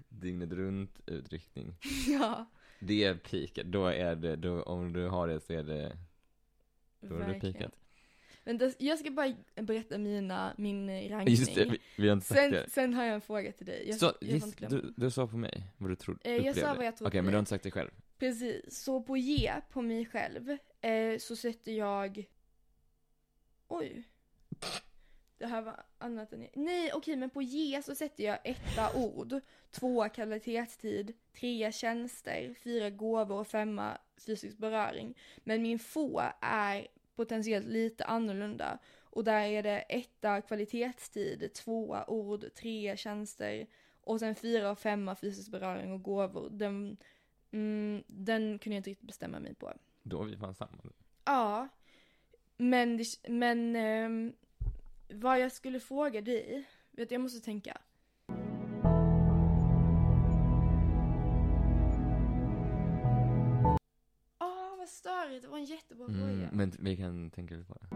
[0.09, 1.77] Dygnet runt utryckning.
[2.09, 2.47] ja.
[2.79, 5.97] Det är piket, då är det, då, om du har det så är det,
[7.01, 7.73] då är det pikat.
[8.45, 11.37] Men det, jag ska bara berätta mina, min rankning.
[11.37, 12.71] Just det, vi, vi har inte sagt sen, det.
[12.71, 13.85] sen har jag en fråga till dig.
[13.89, 16.75] Jag, så, jag just, du, du sa på mig vad du trodde, Eh, jag sa
[16.75, 17.09] vad jag trodde.
[17.09, 17.91] Okej, men du har inte sagt det själv?
[18.19, 22.25] Precis, så på G, på mig själv, eh, så sätter jag...
[23.69, 24.05] Oj.
[25.39, 26.49] Det här var annat än...
[26.55, 32.91] Nej, okej, men på G så sätter jag etta ord, tvåa kvalitetstid, trea tjänster, fyra
[32.91, 35.15] gåvor och femma fysisk beröring.
[35.45, 38.79] Men min få är potentiellt lite annorlunda.
[39.01, 43.67] Och där är det etta kvalitetstid, tvåa ord, trea tjänster
[44.01, 46.51] och sen fyra och femma fysisk beröring och gåvor.
[46.51, 46.97] Den,
[47.51, 49.73] mm, den kunde jag inte riktigt bestämma mig på.
[50.03, 50.83] Då är vi fan samma.
[51.25, 51.69] Ja,
[52.57, 54.33] men, men ehm,
[55.09, 57.79] vad jag skulle fråga dig, vet du, jag måste tänka.
[64.41, 66.49] Åh, vad störigt, det var en jättebra Mm, fråga.
[66.53, 67.87] men vi kan tänka lite på det.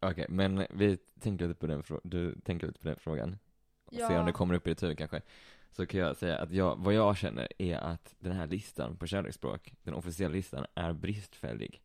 [0.00, 3.38] Okej, men vi tänker lite på den frå- du tänker lite på den frågan.
[3.84, 4.20] Och se Ja.
[4.20, 5.22] om det kommer upp i ditt huvud kanske.
[5.70, 9.06] Så kan jag säga att jag, vad jag känner är att den här listan på
[9.06, 11.82] kärleksspråk, den officiella listan, är bristfällig.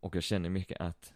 [0.00, 1.14] Och jag känner mycket att,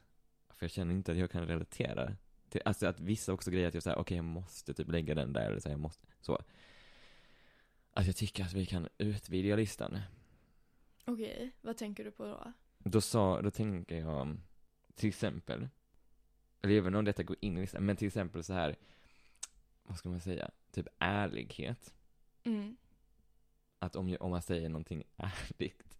[0.50, 2.16] för jag känner inte att jag kan relatera
[2.48, 5.32] till, alltså att vissa också grejer att jag säger, okej jag måste typ lägga den
[5.32, 6.42] där, eller så jag måste, så.
[7.92, 9.98] Att jag tycker att vi kan utvidga listan.
[11.04, 12.52] Okej, vad tänker du på då?
[12.78, 14.36] Då sa, då tänker jag,
[14.94, 15.68] till exempel,
[16.62, 18.76] eller även om detta går in i listan, men till exempel så här,
[19.82, 21.94] vad ska man säga, typ ärlighet.
[22.44, 22.76] Mm.
[23.78, 25.98] Att om, om man säger någonting ärligt.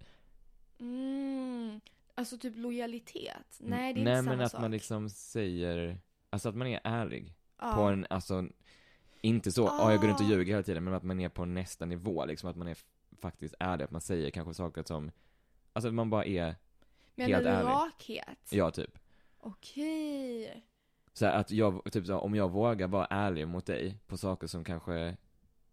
[0.79, 1.81] Mm.
[2.15, 3.59] Alltså typ lojalitet?
[3.59, 4.61] Nej, det är Nej inte samma men att sak.
[4.61, 5.99] man liksom säger,
[6.31, 7.35] alltså att man är ärlig.
[7.59, 7.73] ja.
[7.75, 8.47] På en, alltså,
[9.21, 10.31] inte så, ja jag går runt och Ah.
[10.31, 12.77] ljuger hela tiden, men att man är på nästa nivå liksom, att man är
[13.21, 15.11] faktiskt ärlig, att man säger kanske saker som,
[15.73, 16.55] alltså att man bara är,
[17.15, 17.69] Menar helt du ärlig.
[17.71, 18.49] rakhet?
[18.51, 18.99] ja typ.
[19.39, 20.65] Okej.
[21.13, 24.65] Så att jag, typ så, om jag vågar vara ärlig mot dig på saker som
[24.65, 25.17] kanske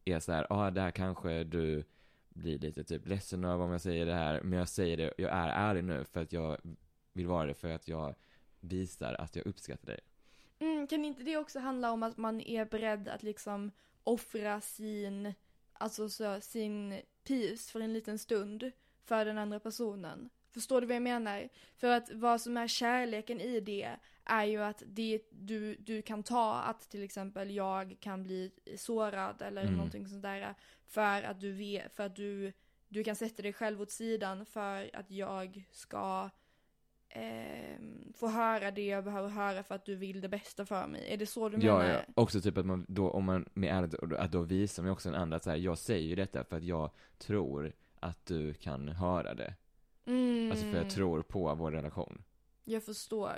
[0.06, 1.84] är så här, ja ah, det här kanske du
[2.30, 5.32] blir lite typ ledsen över om jag säger det här, men jag säger det, jag
[5.32, 6.58] är ärlig nu för att jag
[7.14, 8.16] vill vara det för att jag
[8.60, 10.00] visar att jag uppskattar dig.
[10.60, 13.72] Mm, kan inte det också handla om att man är beredd att liksom
[14.04, 15.34] offra sin,
[15.74, 18.72] alltså så, sin peace för en liten stund
[19.04, 20.30] för den andra personen?
[20.52, 21.50] Förstår du vad jag menar?
[21.76, 23.96] För att vad som är kärleken i det
[24.30, 29.42] är ju att det du, du kan ta att till exempel jag kan bli sårad
[29.42, 29.74] eller Mm.
[29.74, 30.56] någonting sånt där
[30.88, 32.54] för att du vet, för att du,
[32.88, 36.30] du kan sätta dig själv åt sidan för att jag ska
[37.10, 41.14] ehm, få höra det jag behöver höra för att du vill det bästa för mig.
[41.14, 41.94] Är det så du Ja, menar?
[41.94, 42.02] ja.
[42.16, 45.16] Också typ att man då, om man med ärligt, att då visar man också en
[45.16, 48.88] andra att så här, jag säger ju detta för att jag tror att du kan
[48.90, 49.54] höra det.
[50.06, 52.24] Mm, Alltså för jag tror på vår relation.
[52.64, 53.38] Jag förstår.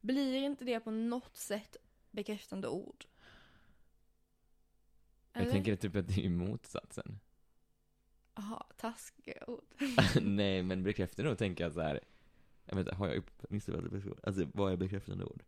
[0.00, 1.76] Blir inte det på något sätt
[2.10, 3.04] bekräftande ord?
[5.32, 7.18] Jag tänker typ att det är motsatsen.
[8.34, 9.64] Jaha, taskiga ord.
[10.22, 12.00] Nej, men bekräftande ord tänker jag så här.
[12.64, 14.26] Jag vet inte, har jag upp, missuppfattat det?
[14.26, 15.42] Alltså, vad är bekräftande ord?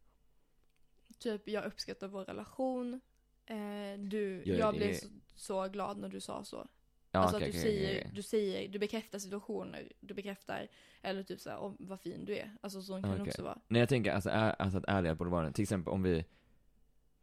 [1.18, 3.00] Typ, jag uppskattar vår relation.
[3.46, 6.68] Eh, du, Ja, jag det blev så, så glad när du sa så.
[7.12, 8.10] Ja, alltså okej, att du, okej, säger, okej.
[8.14, 10.68] du säger, du bekräftar situationer, du bekräftar,
[11.02, 12.56] eller typ såhär, om vad fin du är.
[12.60, 13.58] Alltså så kan det också vara.
[13.68, 15.52] Nej, jag tänker alltså, är, alltså att ärlighet borde vara den.
[15.52, 16.24] Till exempel om vi,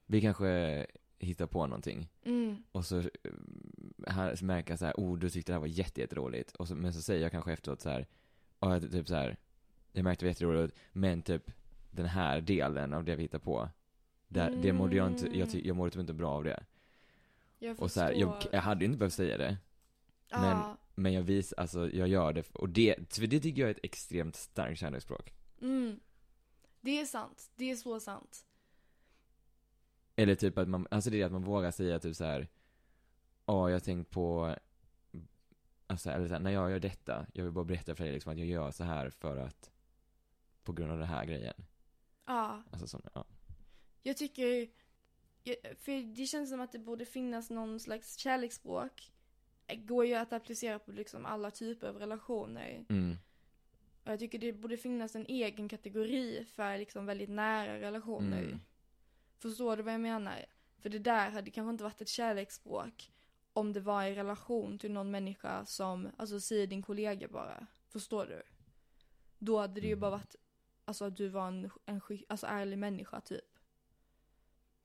[0.05, 0.85] vi kanske
[1.19, 2.09] hittar på någonting.
[2.23, 3.05] Mm, Och så, eh,
[4.07, 6.51] här så märker jag så här, oh du tyckte det här var jätte, jätteroligt.
[6.51, 8.07] Och så, men så säger jag kanske efteråt så här,
[8.59, 9.37] ja jag typ så här,
[9.91, 11.51] jag märkte det var jätteroligt, men typ
[11.91, 13.69] den här delen av det vi hittar på,
[14.27, 16.63] där, det mådde jag inte, jag, jag mådde typ inte bra av det.
[17.59, 17.79] jag.
[17.79, 19.57] Och så här, jag, jag hade ju inte behövt säga det,
[20.31, 23.69] men- Ja, men jag vis, alltså jag gör det, och det, för det tycker jag
[23.69, 25.33] är ett extremt starkt kärleksspråk.
[25.61, 25.99] mm.
[26.81, 28.45] Det är sant, det är så sant.
[30.15, 32.47] Eller typ att man, alltså det är att man vågar säga typ så här.
[33.45, 34.55] Ja, jag har tänkt på,
[35.87, 38.31] alltså, eller så här, när jag gör detta, jag vill bara berätta för dig liksom
[38.31, 39.71] att jag gör så här för att,
[40.63, 41.65] på grund av den här grejen.
[42.25, 43.25] Ja, Alltså som, ja.
[44.03, 44.67] jag tycker,
[45.75, 49.11] för det känns som att det borde finnas någon slags kärleksspråk.
[49.73, 52.85] Går ju att applicera på liksom alla typer av relationer.
[52.89, 53.17] Mm.
[54.03, 58.43] Och jag tycker det borde finnas en egen kategori för liksom väldigt nära relationer.
[58.43, 58.59] Mm.
[59.37, 60.45] Förstår du vad jag menar?
[60.79, 63.11] För det där hade kanske inte varit ett kärleksspråk
[63.53, 67.67] om det var i relation till någon människa som, alltså säg din kollega bara.
[67.89, 68.41] Förstår du?
[69.39, 69.99] Då hade det ju Mm.
[69.99, 70.35] bara varit,
[70.85, 73.45] alltså att du var en, en alltså ärlig människa typ.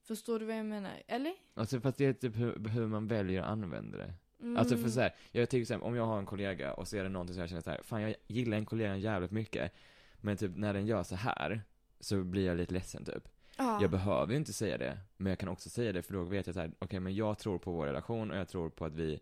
[0.02, 1.02] Förstår du vad jag menar?
[1.06, 1.34] Eller?
[1.54, 4.14] Alltså fast det är typ hur, hur man väljer att använda det.
[4.40, 4.56] Mm.
[4.56, 6.96] Alltså för så här, jag tycker så här, om jag har en kollega och så
[6.96, 9.72] är det någonting som jag känner så här, fan jag gillar en kollega jävligt mycket,
[10.20, 11.62] men typ när den gör så här
[12.00, 13.28] så blir jag lite ledsen typ.
[13.58, 13.78] ja.
[13.82, 16.46] Jag behöver ju inte säga det, men jag kan också säga det för då vet
[16.46, 18.94] jag så här, okej men jag tror på vår relation och jag tror på att
[18.94, 19.20] vi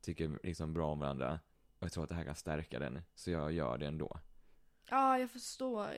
[0.00, 1.40] tycker liksom bra om varandra
[1.78, 4.18] och jag tror att det här kan stärka den, så jag gör det ändå.
[4.90, 5.88] Ja, jag förstår.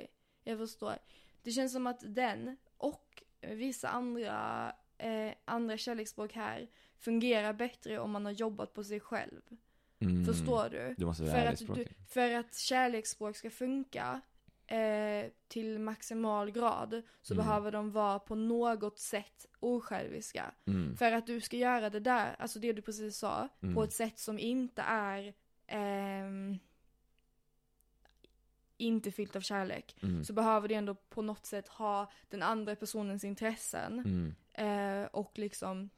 [0.45, 0.95] Jag förstår.
[1.43, 8.11] Det känns som att den och vissa andra, eh, andra kärleksspråk här fungerar bättre om
[8.11, 9.41] man har jobbat på sig själv.
[10.01, 10.25] Mm.
[10.25, 10.95] Förstår du?
[10.99, 14.21] Du För att, du, för att kärleksspråk ska funka
[14.67, 17.47] eh, till maximal grad så Mm.
[17.47, 20.55] behöver de vara på något sätt osjälviska.
[20.67, 20.97] Mm.
[20.97, 23.75] För att du ska göra det där, alltså det du precis sa, Mm.
[23.75, 25.35] på ett sätt som inte är
[25.67, 26.59] ehm,
[28.83, 29.97] inte fyllt av kärlek.
[30.03, 30.25] Mm.
[30.25, 34.35] Så behöver det ändå på något sätt ha den andra personens intressen Mm.
[34.53, 35.91] eh, och liksom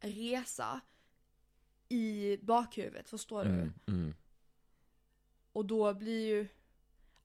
[0.00, 0.80] resa
[1.88, 3.50] i bakhuvudet, förstår du?
[3.50, 3.72] Mm.
[3.86, 4.14] Mm.
[5.52, 6.48] Och då blir ju,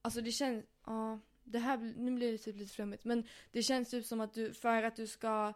[0.02, 3.90] alltså det känns, ja, det här, nu blir det typ lite flummigt, men det känns
[3.90, 5.52] typ som att du, för att du ska,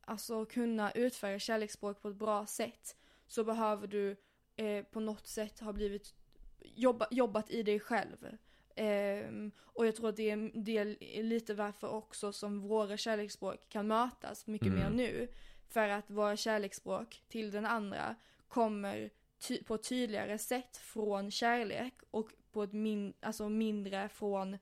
[0.00, 4.16] alltså kunna utföra kärleksspråk på ett bra sätt, så behöver du
[4.56, 6.14] eh, på något sätt ha blivit,
[6.62, 8.36] jobba, jobbat i dig själv.
[8.74, 10.76] Ehm, och jag tror att det är, det
[11.18, 14.78] är lite varför också som våra kärleksspråk kan mötas mycket Mm.
[14.80, 15.28] mer nu.
[15.68, 18.14] För att våra kärleksspråk till den andra
[18.48, 24.58] kommer ty- på ett tydligare sätt från kärlek och på ett min- alltså mindre från,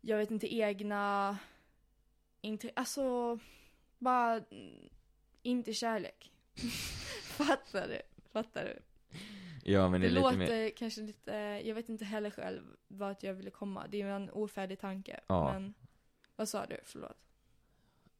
[0.00, 1.38] jag vet inte, egna,
[2.40, 3.38] inte, alltså
[3.98, 4.88] bara mm,
[5.42, 6.32] inte kärlek.
[7.22, 8.02] Fattar du?
[8.32, 8.78] Fattar du?
[9.66, 11.32] Ja men det Det, låter mer, kanske lite,
[11.64, 13.86] jag vet inte heller själv vart jag ville komma.
[13.88, 15.20] Det är en ofärdig tanke.
[15.26, 15.52] Ja.
[15.52, 15.74] Men,
[16.36, 16.76] vad sa du?
[16.84, 17.16] Förlåt.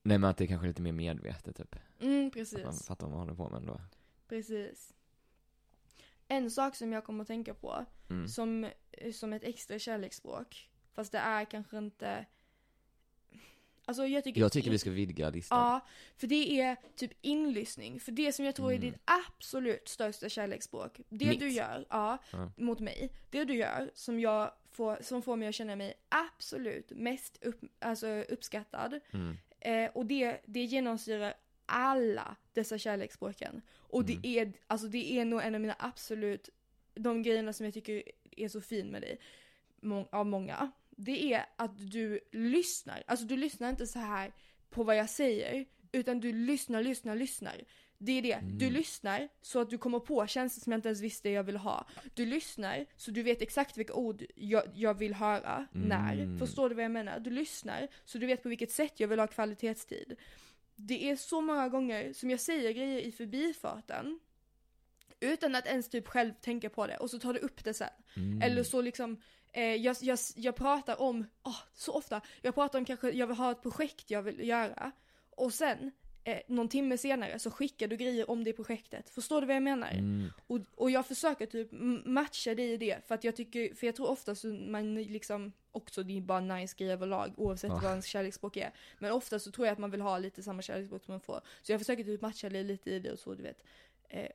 [0.02, 1.76] nej men att det är kanske är lite mer medvetet typ.
[2.00, 2.87] Mm, Att man precis.
[2.87, 3.80] fattar vad man håller på med ändå.
[4.28, 4.94] Precis.
[6.28, 8.28] En sak som jag kommer att tänka på, Mm.
[8.28, 8.70] som,
[9.12, 12.26] som ett extra kärleksspråk, fast det är kanske inte,
[13.84, 15.58] alltså jag tycker Jag tycker vi ska vidga listan.
[15.58, 15.80] Ja,
[16.16, 18.00] för det är typ inlyssning.
[18.00, 18.90] För det som jag tror är Mm.
[18.90, 21.40] ditt absolut största kärleksspråk, det Mitt?
[21.40, 22.50] du gör, ja, Ja.
[22.56, 26.90] mot mig, det du gör som jag får, som får mig att känna mig absolut
[26.90, 29.36] mest upp, alltså uppskattad, Mm.
[29.60, 31.34] eh, och det, det genomsyrar
[31.66, 33.62] alla dessa kärleksspråken.
[33.76, 34.20] Och Mm.
[34.22, 36.48] det är, alltså det är nog en av mina absolut,
[36.94, 38.02] de grejerna som jag tycker
[38.36, 39.18] är så fin med dig,
[39.80, 43.02] må, av många, det är att du lyssnar.
[43.07, 44.33] Alltså du lyssnar inte så här
[44.70, 47.61] på vad jag säger, utan du lyssnar, lyssnar, lyssnar.
[47.98, 48.72] Det är det, du Mm.
[48.74, 51.87] lyssnar så att du kommer på känslor som jag inte ens visste jag ville ha.
[52.14, 56.12] Du lyssnar så du vet exakt vilka ord jag, jag vill höra, när.
[56.12, 56.38] Mm.
[56.38, 57.18] Förstår du vad jag menar?
[57.20, 60.16] Du lyssnar så du vet på vilket sätt jag vill ha kvalitetstid.
[60.76, 64.20] Det är så många gånger som jag säger grejer i förbifarten
[65.20, 67.88] utan att ens typ själv tänka på det och så tar du upp det sen.
[68.16, 68.42] Mm.
[68.42, 69.20] Eller så liksom,
[69.54, 73.36] eh, jag, jag, jag pratar om, åh, så ofta, jag pratar om kanske, jag vill
[73.36, 74.92] ha ett projekt jag vill göra.
[75.30, 75.90] Och sen,
[76.24, 79.10] eh, någon timme senare så skickar du grejer om det projektet.
[79.10, 79.90] Förstår du vad jag menar?
[79.90, 80.30] Mm.
[80.46, 81.68] Och, och jag försöker typ
[82.04, 85.52] matcha dig i det, för att jag tycker, för jag tror ofta så man liksom,
[85.72, 87.80] också det är bara nice grejer överlag oavsett Ja.
[87.82, 88.70] vad ens kärleksspråk är.
[88.98, 91.40] Men ofta så tror jag att man vill ha lite samma kärleksspråk som man får.
[91.62, 93.62] Så jag försöker typ matcha dig lite i det och så, du vet.
[94.08, 94.28] Eh,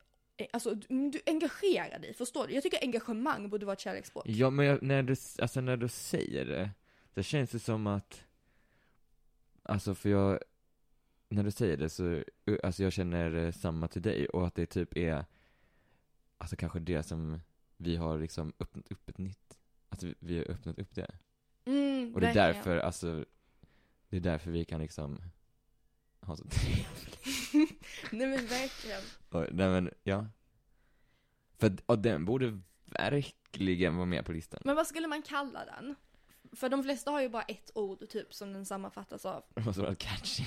[0.54, 2.54] alltså du, du engagerar dig, förstår du?
[2.54, 4.24] Jag tycker engagemang borde vara ett kärleksspråk.
[4.28, 6.70] Ja, men jag, när, du, alltså när du säger det,
[7.16, 8.24] så känns det som att,
[9.64, 10.40] alltså för jag,
[11.30, 12.24] när du säger det så,
[12.64, 15.26] alltså jag känner eh, samma till dig och att det typ är,
[16.38, 17.40] alltså kanske det som
[17.78, 19.58] vi har liksom öppnat upp ett nytt,
[19.90, 21.12] alltså vi, har öppnat upp det.
[21.66, 23.26] Mm, Och det är därför, alltså,
[24.10, 25.22] det är därför vi kan liksom
[26.22, 27.19] ha så trevligt.
[28.12, 29.02] Nej men verkligen.
[29.30, 30.26] Och, nej men, ja.
[31.58, 34.62] För, och den borde verkligen vara med på listan.
[34.66, 35.96] Men vad skulle man kalla den?
[36.52, 39.44] För de flesta har ju bara ett ord typ som den sammanfattas av.
[39.56, 40.44] Det måste vara catchy.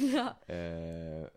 [0.14, 0.54] ja.
[0.54, 1.28] Eh,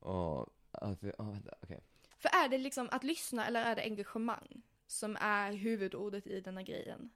[0.00, 1.84] åh, alltså, åh, vänta, okej.
[2.18, 6.62] För är det liksom att lyssna eller är det engagemang som är huvudordet i denna
[6.62, 7.10] grejen?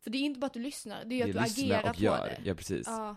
[0.00, 1.90] För det är inte bara att du lyssnar, det är ju att du lyssna agerar
[1.90, 2.26] och på gör.
[2.26, 2.40] det.
[2.44, 2.86] Ja, precis.
[2.86, 3.16] Ja.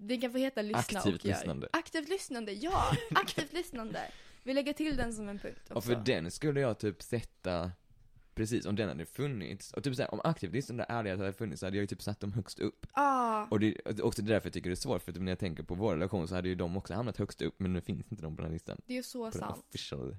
[0.00, 1.34] Det kan få heta lyssna Aktivt och gör.
[1.34, 1.68] lyssnande.
[1.72, 2.92] Aktivt lyssnande, ja!
[3.14, 4.10] Aktivt lyssnande.
[4.42, 5.74] Vi lägger till den som en punkt också.
[5.74, 7.72] Och för den skulle jag typ sätta,
[8.34, 11.66] precis, om den hade funnits, och typ såhär, om aktivt lyssnande ärlighet hade funnits så
[11.66, 12.86] hade jag ju typ satt dem högst upp.
[12.92, 15.38] Ah, Och det är också därför jag tycker det är svårt, för typ när jag
[15.38, 18.12] tänker på vår relation så hade ju de också hamnat högst upp, men nu finns
[18.12, 18.80] inte de på den här listan.
[18.86, 19.64] det är så På den sant.
[19.68, 20.16] official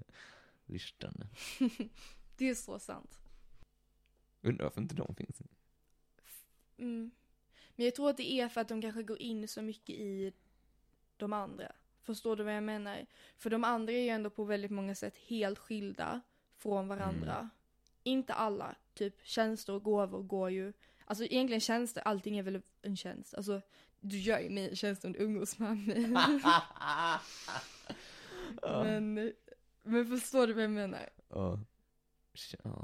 [0.65, 1.23] listan.
[2.37, 3.19] Det är så sant.
[4.41, 5.41] Undrar varför inte de finns.
[6.77, 7.11] Mm.
[7.79, 10.33] Men jag tror att det är för att de kanske går in så mycket i
[11.17, 11.71] de andra.
[12.01, 13.05] Förstår du vad jag menar?
[13.37, 16.21] För de andra är ju ändå på väldigt många sätt helt skilda
[16.57, 17.35] från varandra.
[17.35, 17.49] Mm.
[18.03, 20.73] Inte alla, typ tjänster och gåvor går ju,
[21.05, 23.33] alltså egentligen tjänster, allting är väl en tjänst.
[23.33, 23.61] Alltså,
[23.99, 26.07] du gör ju mig en tjänst om du umgås med mig.
[28.61, 29.33] men,
[29.83, 31.09] men förstår du vad jag menar?
[31.29, 31.59] Ja.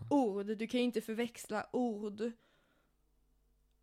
[0.09, 2.31] Ord, du kan ju inte förväxla ord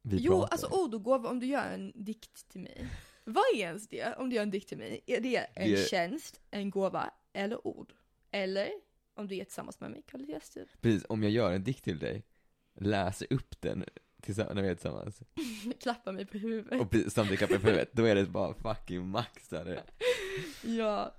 [0.03, 0.53] Vi jo, pratar.
[0.53, 2.87] alltså ord och gåva om du gör en dikt till mig.
[3.25, 5.01] Vad är ens det om du gör en dikt till mig?
[5.07, 7.93] Är det en Det- tjänst, en gåva eller ord?
[8.31, 8.71] Eller
[9.15, 10.69] om du är tillsammans med mig, kvalitetstid.
[10.81, 12.23] Precis, om jag gör en dikt till dig,
[12.75, 13.85] läser upp den
[14.23, 15.23] tillsammans, när vi är tillsammans,
[15.81, 16.81] Klappa mig på huvudet.
[16.81, 19.83] och samtidigt klappar på huvudet, då är det bara fucking maxade.
[20.65, 21.15] Ja.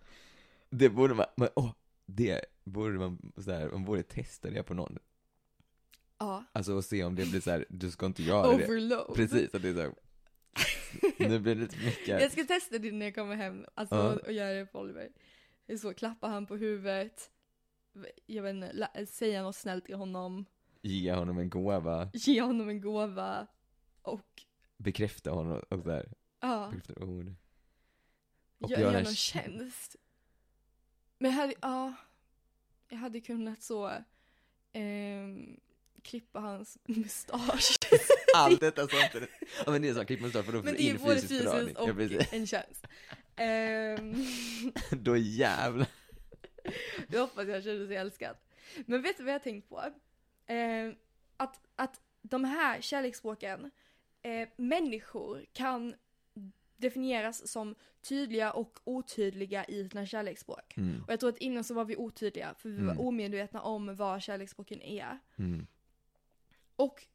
[0.69, 1.71] Det borde man, åh,
[2.05, 4.99] det borde man såhär, man borde testa det på någon.
[6.23, 6.43] Ja.
[6.51, 8.65] Alltså och se om det blir såhär, du ska inte göra det.
[8.65, 9.15] Overload.
[9.15, 9.93] Precis, att det är såhär,
[11.29, 12.21] nu blir det lite mycket.
[12.21, 14.13] Jag ska testa det när jag kommer hem, alltså Ja.
[14.13, 15.09] och, och göra det på Oliver.
[15.65, 17.29] Det så, klappa han på huvudet.
[18.25, 20.45] Jag vet inte, säga något snällt till honom.
[20.81, 23.47] Ge honom en gåva, Ge honom en gåva.
[24.01, 24.43] Och,
[24.77, 26.67] bekräfta honom och sådär, ja.
[26.71, 27.33] bekräfta ord.
[28.59, 29.95] Och Gör, göra gör en någon tjänst.
[31.17, 31.93] Men jag hade, ja.
[32.89, 33.91] Jag hade kunnat så,
[34.73, 35.59] ehm,
[36.03, 37.77] klippa hans mustasch.
[38.35, 39.29] Allt detta samtidigt.
[39.65, 40.97] Ja men det är så, klipp mustasch för då får Men du det är in
[41.01, 41.59] både fysisk beröring.
[41.67, 42.33] fysiskt Ja och precis.
[42.33, 42.87] en tjänst.
[43.35, 44.15] Ehm,
[45.03, 45.87] Då jävlar.
[47.07, 48.35] jag hoppas jag känner sig älskad.
[48.85, 49.83] Men vet du vad jag har tänkt på?
[50.47, 50.95] Ehm,
[51.37, 53.71] att, att de här kärleksspråken,
[54.21, 55.95] eh, människor kan
[56.77, 60.77] definieras som tydliga och otydliga i sina kärleksspråk.
[60.77, 61.03] Mm.
[61.03, 62.87] Och jag tror att innan så var vi otydliga, för vi Mm.
[62.97, 65.19] var omedvetna om vad kärleksspråken är.
[65.35, 65.67] Mm.
[66.75, 67.07] Och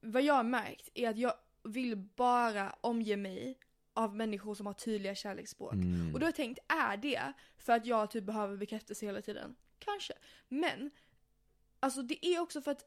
[0.00, 3.58] vad jag har märkt är att jag vill bara omge mig
[3.94, 5.72] av människor som har tydliga kärleksspråk.
[5.72, 6.14] Mm.
[6.14, 9.56] Och då har jag tänkt, är det för att jag typ behöver bekräftelse hela tiden?
[9.78, 10.12] Kanske.
[10.48, 10.90] Men,
[11.80, 12.86] alltså det är också för att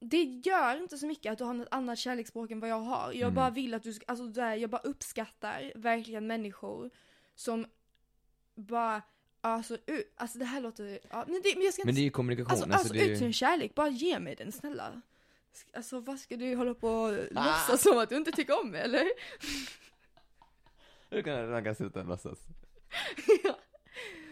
[0.00, 3.12] det gör inte så mycket att du har något annat kärleksspråk än vad jag har.
[3.12, 3.34] Jag Mm.
[3.34, 6.90] bara vill att du ska, alltså där, jag bara uppskattar verkligen människor
[7.34, 7.66] som
[8.54, 9.02] bara,
[9.40, 9.78] alltså,
[10.16, 12.10] alltså det här låter, ja, men, det, men jag ska Men inte det är ju
[12.10, 15.02] kommunikation, Alltså, alltså, alltså ut sin kärlek, bara ge mig den snälla.
[15.72, 18.80] Alltså vad ska du hålla på och låtsas som att du inte tycker om mig
[18.80, 19.08] eller?
[21.08, 22.38] Du kan, kan sluta låtsas.
[23.44, 23.58] Ja.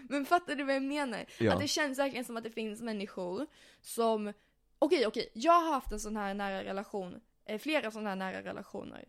[0.08, 1.24] Men fattar du vad jag menar?
[1.38, 1.52] Ja.
[1.52, 3.46] Att det känns verkligen som att det finns människor
[3.80, 4.32] som,
[4.78, 8.42] okej okej, jag har haft en sån här nära relation, eh, flera sådana här nära
[8.42, 9.08] relationer.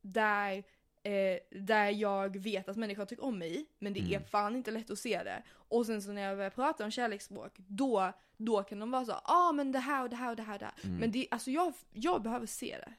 [0.00, 0.64] Där
[1.06, 4.24] eh, där jag vet att människor tycker om mig, men det är Mm.
[4.28, 5.42] fan inte lätt att se det.
[5.50, 9.10] Och sen så när jag börjar prata om kärleksspråk, då, då kan de vara så
[9.12, 10.74] ja ah, men det här och det här och det här och det här.
[10.84, 10.96] Mm.
[10.96, 12.92] Men det, alltså jag, jag behöver se det.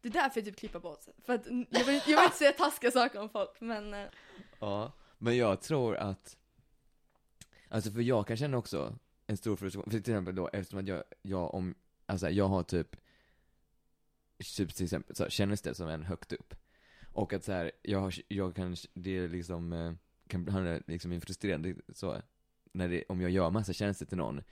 [0.00, 1.04] Det är därför jag typ klipper bort.
[1.24, 4.06] För att jag vill, jag vill inte säga taskiga saker om folk, men eh,
[4.60, 6.36] Ja, men jag tror att,
[7.68, 10.88] alltså för jag kan känna också en stor frustration, för till exempel då eftersom att
[10.88, 11.74] jag, jag om,
[12.06, 12.96] alltså jag har typ,
[14.56, 16.54] typ till exempel så här, kändisställen högt upp.
[17.16, 19.92] Och att så här, jag har, jag kan, det är liksom, eh,
[20.26, 22.22] kan handla liksom en frustrerande så,
[22.72, 24.42] när det, om jag gör massa tjänster till någon,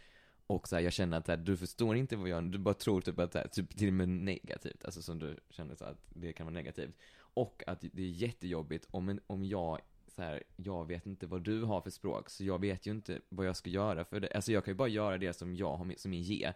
[0.47, 2.59] och så här, jag känner att så här, du förstår inte vad jag gör, du
[2.59, 5.75] bara tror typ att, så här, typ till och med negativt, alltså som du känner
[5.75, 6.97] så att det kan vara negativt.
[7.17, 11.43] Och att det är jättejobbigt om, en, om jag så här, jag vet inte vad
[11.43, 14.33] du har för språk, så jag vet ju inte vad jag ska göra för det.
[14.35, 16.53] Alltså jag kan ju bara göra det som jag har, som är ge.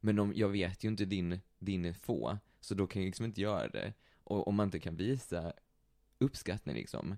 [0.00, 3.40] Men om, jag vet ju inte din, din få, så då kan jag liksom inte
[3.40, 3.92] göra det.
[4.24, 5.52] Och om man inte kan visa
[6.18, 7.16] uppskattning liksom,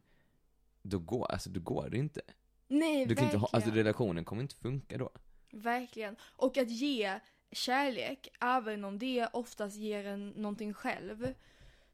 [0.82, 2.20] då går, alltså då går det inte.
[2.68, 3.86] nej Du kan inte ha, alltså verkligen.
[3.86, 5.10] relationen kommer inte funka då.
[5.52, 6.16] Verkligen.
[6.22, 7.20] Och att ge
[7.52, 11.34] kärlek, även om det oftast ger en någonting själv,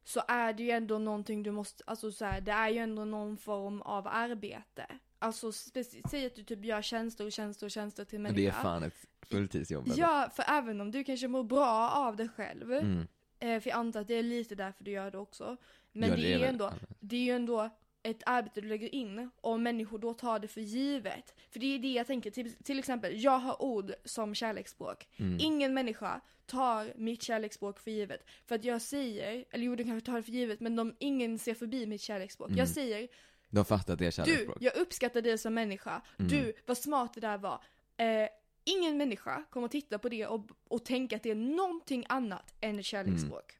[0.04, 3.04] så är det ju ändå någonting du måste, alltså så här, det är ju ändå
[3.04, 4.86] någon form av arbete.
[5.18, 8.42] Alltså säg att du typ gör tjänster och tjänster och tjänster till människor.
[8.42, 9.86] det är fan ett fulltidsjobb.
[9.86, 9.98] eller?
[9.98, 13.06] Ja, för även om du kanske mår bra av det själv, Mm.
[13.40, 15.56] Eh, för jag antar att det är lite därför du gör det också.
[15.92, 17.70] Men Ja, det, är ju ändå, det är ju ändå
[18.02, 21.34] ett arbete du lägger in och människor då tar det för givet.
[21.50, 25.08] För det är det jag tänker, till, till exempel, jag har ord som kärleksspråk.
[25.16, 25.38] Mm.
[25.40, 28.24] Ingen människa tar mitt kärleksspråk för givet.
[28.46, 31.38] För att jag säger, eller jo de kanske tar det för givet, men de, ingen
[31.38, 32.48] ser förbi mitt kärleksspråk.
[32.48, 32.58] Mm.
[32.58, 33.08] Jag säger,
[33.50, 34.56] De fattar att det är du, kärleksspråk.
[34.60, 36.02] jag uppskattar dig som människa.
[36.18, 36.30] Mm.
[36.30, 37.62] Du, vad smart det där var.
[37.96, 38.28] Eh,
[38.64, 42.54] ingen människa kommer att titta på det och, och tänka att det är någonting annat
[42.60, 43.56] än ett kärleksspråk.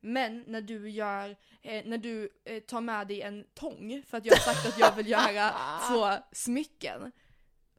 [0.00, 4.26] Men när du gör, eh, när du eh, tar med dig en tång för att
[4.26, 5.50] jag har sagt att jag vill göra
[5.90, 7.12] två smycken.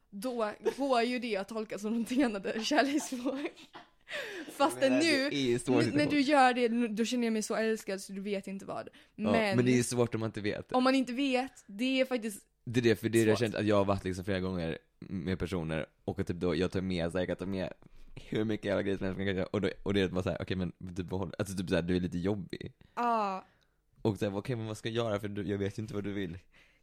[0.10, 3.70] Då går ju det att tolka som någonting annat än kärleksspråk.
[4.52, 4.90] Fast nu,
[5.94, 8.90] när du gör det, då känner jag mig så älskad så du vet inte vad.
[9.16, 10.72] Ja, Men, men det är svårt om man inte vet.
[10.72, 13.40] om man inte vet, det är faktiskt Det är det, för det är det jag
[13.40, 16.72] känt att jag har varit liksom flera gånger med personer, och att typ då, jag
[16.72, 17.74] tar med, så här, jag kan ta med
[18.16, 20.58] hur mycket jävla grejer som helst, man och, då, och det är bara såhär, okej
[20.58, 22.74] men du behåller, alltså typ såhär, du är lite jobbig.
[22.96, 23.46] Ja,
[24.02, 26.04] Och såhär, okej men vad ska jag göra för du, jag vet ju inte vad
[26.04, 26.38] du vill.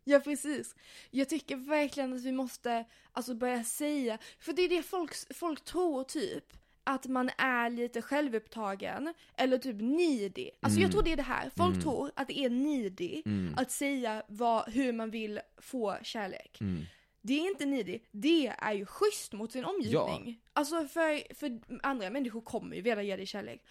[0.05, 0.75] ja precis.
[1.11, 5.65] Jag tycker verkligen att vi måste alltså börja säga, för det är det folk, folk
[5.65, 6.45] tror typ,
[6.85, 10.51] att man är lite självupptagen eller typ needy.
[10.61, 10.93] Alltså jag Mm.
[10.93, 11.83] tror det är det här, folk Mm.
[11.83, 13.55] tror att det är needy Mm.
[13.57, 16.61] att säga vad, hur man vill få kärlek.
[16.61, 16.83] Mm.
[17.23, 20.41] Det är inte needy, det är ju schysst mot sin omgivning.
[20.53, 23.63] Alltså för, för andra människor kommer ju vilja ge dig kärlek.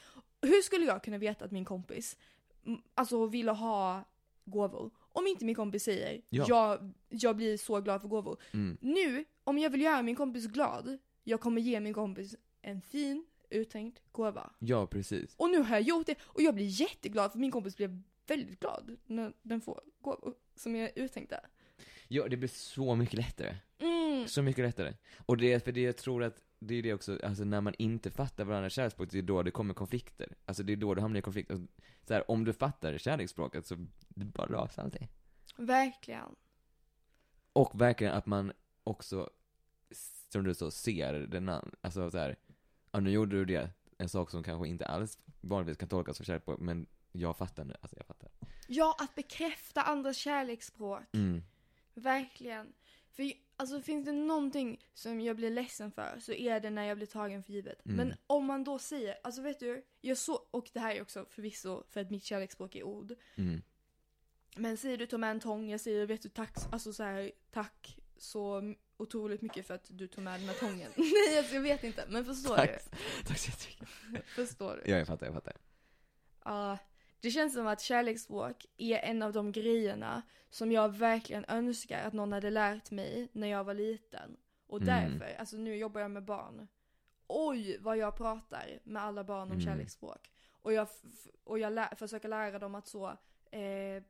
[0.41, 2.17] Hur skulle jag kunna veta att min kompis
[2.93, 4.03] alltså ville ha
[4.45, 4.91] gåvor?
[5.13, 6.45] Om inte min kompis säger Ja.
[6.47, 8.37] jag, jag blir så glad för gåvor.
[8.53, 8.77] Mm.
[8.81, 13.25] Nu, om jag vill göra min kompis glad, jag kommer ge min kompis en fin,
[13.49, 14.51] uttänkt gåva.
[14.59, 15.35] Ja, precis.
[15.37, 18.59] Och nu har jag gjort det och jag blir jätteglad för min kompis blev väldigt
[18.59, 21.39] glad när den får gåvor som är uttänkta.
[22.07, 23.55] Ja, det blir så mycket lättare.
[23.79, 24.27] Mm.
[24.27, 24.93] Så mycket lättare.
[25.25, 27.73] Och det är för det jag tror att, det är det också, alltså när man
[27.77, 30.35] inte fattar varandras kärleksspråk, det är då det kommer konflikter.
[30.45, 31.51] Alltså det är då du hamnar i konflikt.
[31.51, 31.59] Och
[32.03, 33.75] Så här, om du fattar kärleksspråket så,
[34.09, 35.09] det bara rasar allting.
[35.57, 36.35] Verkligen.
[37.53, 38.51] Och verkligen att man
[38.83, 39.29] också,
[40.29, 42.35] som du sa, ser den andra, alltså så här,
[42.91, 46.25] ja nu gjorde du det, en sak som kanske inte alls vanligtvis kan tolkas som
[46.25, 48.29] kärlek på, men jag fattar nu, alltså jag fattar.
[48.67, 51.03] Ja, att bekräfta andras kärleksspråk.
[51.13, 51.43] Mm.
[51.93, 52.73] Verkligen.
[53.11, 56.97] För alltså finns det någonting som jag blir ledsen för så är det när jag
[56.97, 57.85] blir tagen för givet.
[57.85, 57.97] Mm.
[57.97, 61.25] Men om man då säger, alltså vet du, jag så, och det här är också
[61.29, 63.13] förvisso för att mitt kärleksspråk är ord.
[63.35, 63.61] Mm.
[64.55, 67.31] Men säger du ta med en tång, jag säger vet du tack, alltså så här,
[67.51, 70.91] tack så otroligt mycket för att du tog med den här tången.
[70.97, 72.69] Nej alltså jag vet inte, men förstår Tack.
[73.27, 73.87] Tack så jättemycket.
[74.13, 74.21] du?
[74.45, 74.91] Förstår du?
[74.91, 75.53] Ja, jag fattar, jag fattar.
[76.45, 76.77] Ja,
[77.19, 82.13] det känns som att kärleksspråk är en av de grejerna som jag verkligen önskar att
[82.13, 84.37] någon hade lärt mig när jag var liten.
[84.67, 84.87] Och Mm.
[85.19, 86.67] därför, alltså nu jobbar jag med barn.
[87.27, 89.61] Oj vad jag pratar med alla barn om Mm.
[89.61, 90.31] kärleksspråk.
[90.61, 90.87] Och jag,
[91.43, 93.07] och jag lä- försöker lära dem att så
[93.51, 94.03] eh,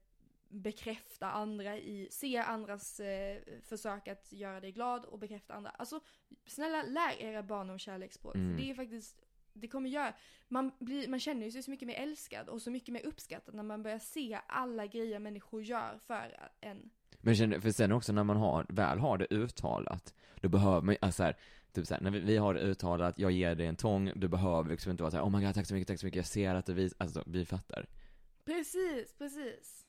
[0.51, 5.69] bekräfta andra i, se andras eh, försök att göra dig glad och bekräfta andra.
[5.69, 5.99] Alltså
[6.45, 8.35] snälla lär era barn om kärleksspråk.
[8.35, 8.49] Mm.
[8.49, 10.13] För det är faktiskt, det kommer göra,
[10.47, 13.55] man, blir, man känner ju sig så mycket mer älskad och så mycket mer uppskattad
[13.55, 16.89] när man börjar se alla grejer människor gör för en.
[17.21, 20.95] Men känner, för sen också när man har, väl har det uttalat, då behöver man
[21.01, 21.37] alltså här,
[21.73, 24.69] typ såhär, när vi, vi har det uttalat, jag ger dig en tång, du behöver
[24.69, 26.55] liksom inte vara såhär, oh my god tack så mycket, tack så mycket, jag ser
[26.55, 27.85] att du vis, alltså vi fattar.
[28.45, 29.80] Precis, precis.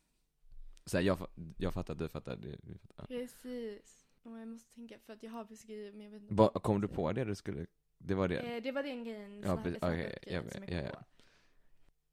[0.86, 1.26] Så här, jag,
[1.58, 3.06] jag fattar, du fattar, du, fattar.
[3.06, 4.06] Precis.
[4.22, 6.34] Och jag måste tänka, för att jag har beskrivit, men jag vet inte.
[6.34, 7.66] Va, kom du på det du skulle,
[7.98, 8.38] det var det?
[8.56, 9.82] Eh, det var den grejen, Ja, precis.
[9.82, 10.70] Okej, grejen jag som vet.
[10.70, 10.98] jag kom Ja, ja.
[11.00, 11.04] på.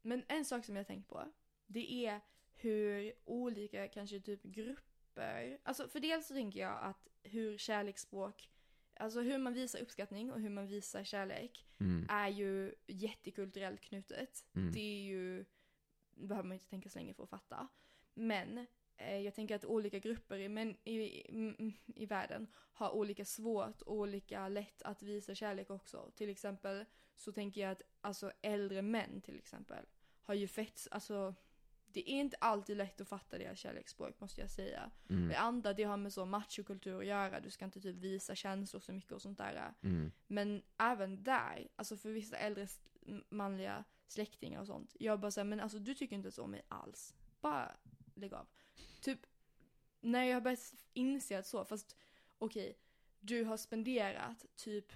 [0.02, 1.24] Men en sak som jag har tänkt på,
[1.68, 2.22] det är
[2.54, 8.50] hur olika kanske typ grupper, alltså för dels så tänker jag att hur kärleksspråk,
[8.96, 12.06] alltså hur man visar uppskattning och hur man visar kärlek Mm.
[12.10, 14.46] är ju jättekulturellt knutet.
[14.56, 14.72] Mm.
[14.72, 15.46] Det är ju,
[16.16, 17.68] behöver man inte tänka så länge för att fatta.
[18.20, 18.68] Men
[18.98, 23.82] eh, jag tänker att olika grupper i, men, i, mm, i världen har olika svårt
[23.82, 26.12] och olika lätt att visa kärlek också.
[26.16, 29.86] Till exempel så tänker jag att alltså äldre män till exempel
[30.22, 31.36] har ju fett, alltså
[31.92, 34.92] det är inte alltid lätt att fatta deras kärleksspråk måste jag säga.
[35.10, 35.32] Mm.
[35.32, 38.36] Jag antar att det har med så machokultur att göra, du ska inte typ visa
[38.36, 39.74] känslor så mycket och sånt där.
[39.82, 40.12] Mm.
[40.28, 42.68] Men även där, alltså för vissa äldre
[43.30, 44.96] manliga släktingar och sånt.
[45.00, 47.16] Jag bara säger men alltså du tycker inte så om mig alls.
[47.42, 47.78] Bara
[48.20, 48.48] lägg av.
[49.02, 49.20] Typ,
[50.02, 51.96] när jag har börjat inse att så, fast
[52.38, 52.78] okej,
[53.20, 54.94] du har spenderat typ,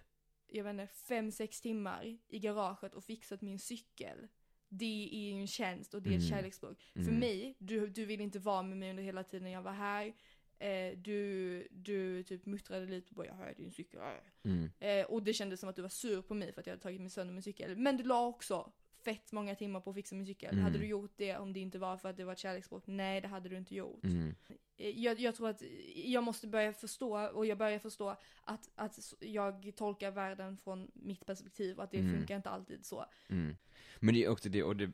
[0.48, 4.28] jag vet inte, fem sex timmar i garaget och fixat min cykel.
[4.70, 6.30] Det är ju en tjänst och det är ett Mm.
[6.30, 6.82] kärleksspråk.
[6.94, 7.20] För Mm.
[7.20, 10.14] mig, du, du vill inte vara med mig under hela tiden jag var här.
[10.60, 14.00] Eh, du, du typ muttrade lite och bara jag hör din cykel.
[14.44, 14.70] Mm.
[14.80, 16.82] Eh, och det kändes som att du var sur på mig för att jag hade
[16.84, 17.76] tagit mig sönder min cykel.
[17.78, 18.72] Men du la också
[19.04, 20.52] fett många timmar på att fixa min cykel.
[20.54, 20.64] Mm.
[20.64, 22.84] Hade du gjort det om det inte var för att det var ett kärleksspråk?
[22.88, 24.04] Nej, det hade du inte gjort.
[24.04, 24.36] Mm.
[24.78, 25.62] Eh, Jag, jag tror att
[25.96, 31.26] jag måste börja förstå, och jag börjar förstå att, att jag tolkar världen från mitt
[31.26, 32.18] perspektiv och att det Mm.
[32.18, 33.06] funkar inte alltid så.
[33.30, 33.56] Mm.
[34.00, 34.92] Men det är också det, och det,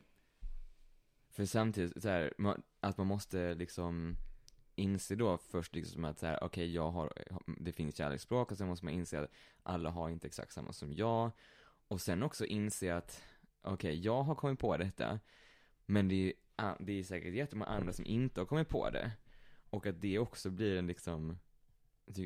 [1.30, 4.16] för samtidigt så här, man, att man måste liksom
[4.74, 7.12] inse då först liksom att så här, okej jag har,
[7.60, 9.30] det finns kärleksspråk och sen måste man inse att
[9.62, 11.30] alla har inte exakt samma som jag.
[11.88, 13.22] Och sen också inse att,
[13.62, 15.20] okej jag har kommit på detta,
[15.86, 19.12] men det är, det är säkert jättemånga andra som inte har kommit på det.
[19.70, 21.38] Och att det också blir en liksom,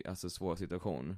[0.04, 1.16] alltså svår situation.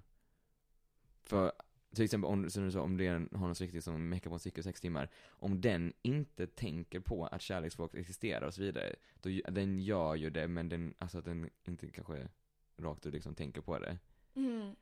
[1.23, 1.53] För
[1.95, 4.41] till exempel om, som du sa, om det är någon släkting som meckar på en
[4.41, 9.31] cykel sex timmar, om den inte tänker på att kärleksspråk existerar och så vidare, då,
[9.51, 12.29] den gör ju det, men den, alltså att den inte kanske
[12.77, 13.99] rakt ut liksom tänker på det.
[14.35, 14.77] Mm.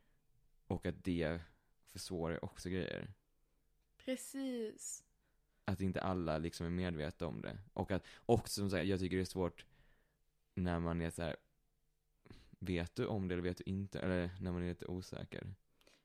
[0.67, 1.41] Och att det
[1.93, 3.13] försvårar också grejer.
[4.05, 5.05] Precis.
[5.65, 7.59] Att inte alla liksom är medvetna om det.
[7.73, 9.67] Och att, också som sagt, jag tycker det är svårt
[10.55, 11.37] när man är så här.
[12.59, 14.01] vet du om det eller vet du inte?
[14.01, 15.55] Eller när man är lite osäker.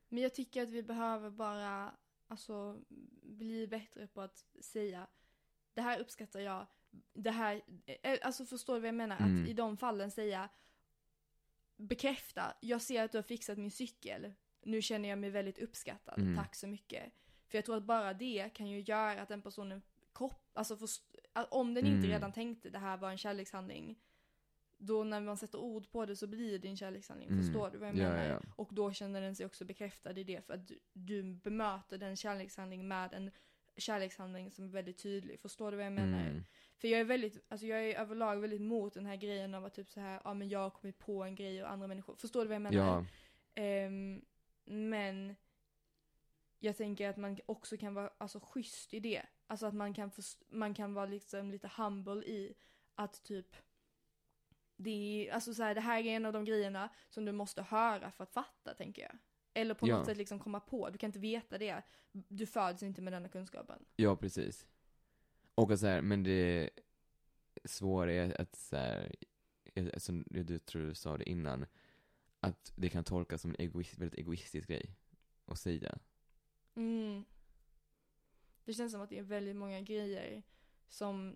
[0.10, 1.91] Men jag tycker att vi behöver bara
[2.28, 2.82] alltså,
[3.22, 5.07] bli bättre på att säga
[5.74, 6.68] det här uppskattar jag,
[7.14, 9.18] det här, eh, alltså förstår du vad jag menar?
[9.18, 9.43] Mm.
[9.43, 10.49] Att i de fallen säga
[11.78, 14.34] bekräfta, jag ser att du har fixat min cykel,
[14.64, 16.36] nu känner jag mig väldigt uppskattad, Mm.
[16.36, 17.14] tack så mycket.
[17.49, 19.81] För jag tror att bara det kan ju göra att den personen
[20.13, 21.01] kropp, alltså först,
[21.49, 22.09] om den inte Mm.
[22.09, 23.99] redan tänkte det här var en kärlekshandling,
[24.77, 27.43] då när man sätter ord på det så blir det en kärlekshandling, Mm.
[27.43, 28.25] förstår du vad jag Ja, menar?
[28.25, 28.41] ja.
[28.55, 32.15] Och då känner den sig också bekräftad i det för att du, du bemöter den
[32.15, 33.31] kärlekshandling med en
[33.77, 35.39] kärlekshandling som är väldigt tydlig.
[35.39, 36.21] Förstår du vad jag menar?
[36.29, 36.43] Mm.
[36.77, 39.73] För jag är väldigt, alltså jag är överlag väldigt mot den här grejen av att
[39.73, 42.15] typ så här, ja men jag har kommit på en grej och andra människor.
[42.15, 42.77] Förstår du vad jag menar?
[42.77, 43.05] Ja,
[43.55, 44.21] Ehm,
[44.65, 45.35] men
[46.60, 49.22] jag tänker att man också kan vara alltså, schysst i det.
[49.47, 50.12] Alltså att man kan,
[50.49, 52.53] man kan vara liksom lite humble i
[52.95, 53.55] att typ
[54.76, 54.89] det,
[55.30, 58.12] är, alltså så här, det här är en av de grejerna som du måste höra
[58.12, 59.18] för att fatta, tänker jag.
[59.53, 59.97] Eller på Ja.
[59.97, 60.89] något sätt liksom komma på.
[60.89, 61.82] Du kan inte veta det.
[62.12, 63.86] Du föds inte med denna kunskapen.
[63.95, 64.68] ja precis.
[65.55, 66.70] Och så här, men det
[67.66, 69.16] svåra är att så här,
[69.97, 71.66] som du tror du sa det innan,
[72.39, 74.95] att det kan tolkas som en egoist, väldigt egoistisk grej
[75.45, 75.97] att säga.
[76.76, 77.24] Mm.
[78.65, 80.43] Det känns som att det är väldigt många grejer
[80.88, 81.36] som,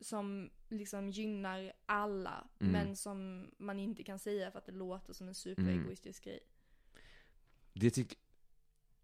[0.00, 2.72] som liksom gynnar alla, Mm.
[2.72, 6.40] men som man inte kan säga för att det låter som en superegoistisk grej.
[7.72, 8.18] Det tyck,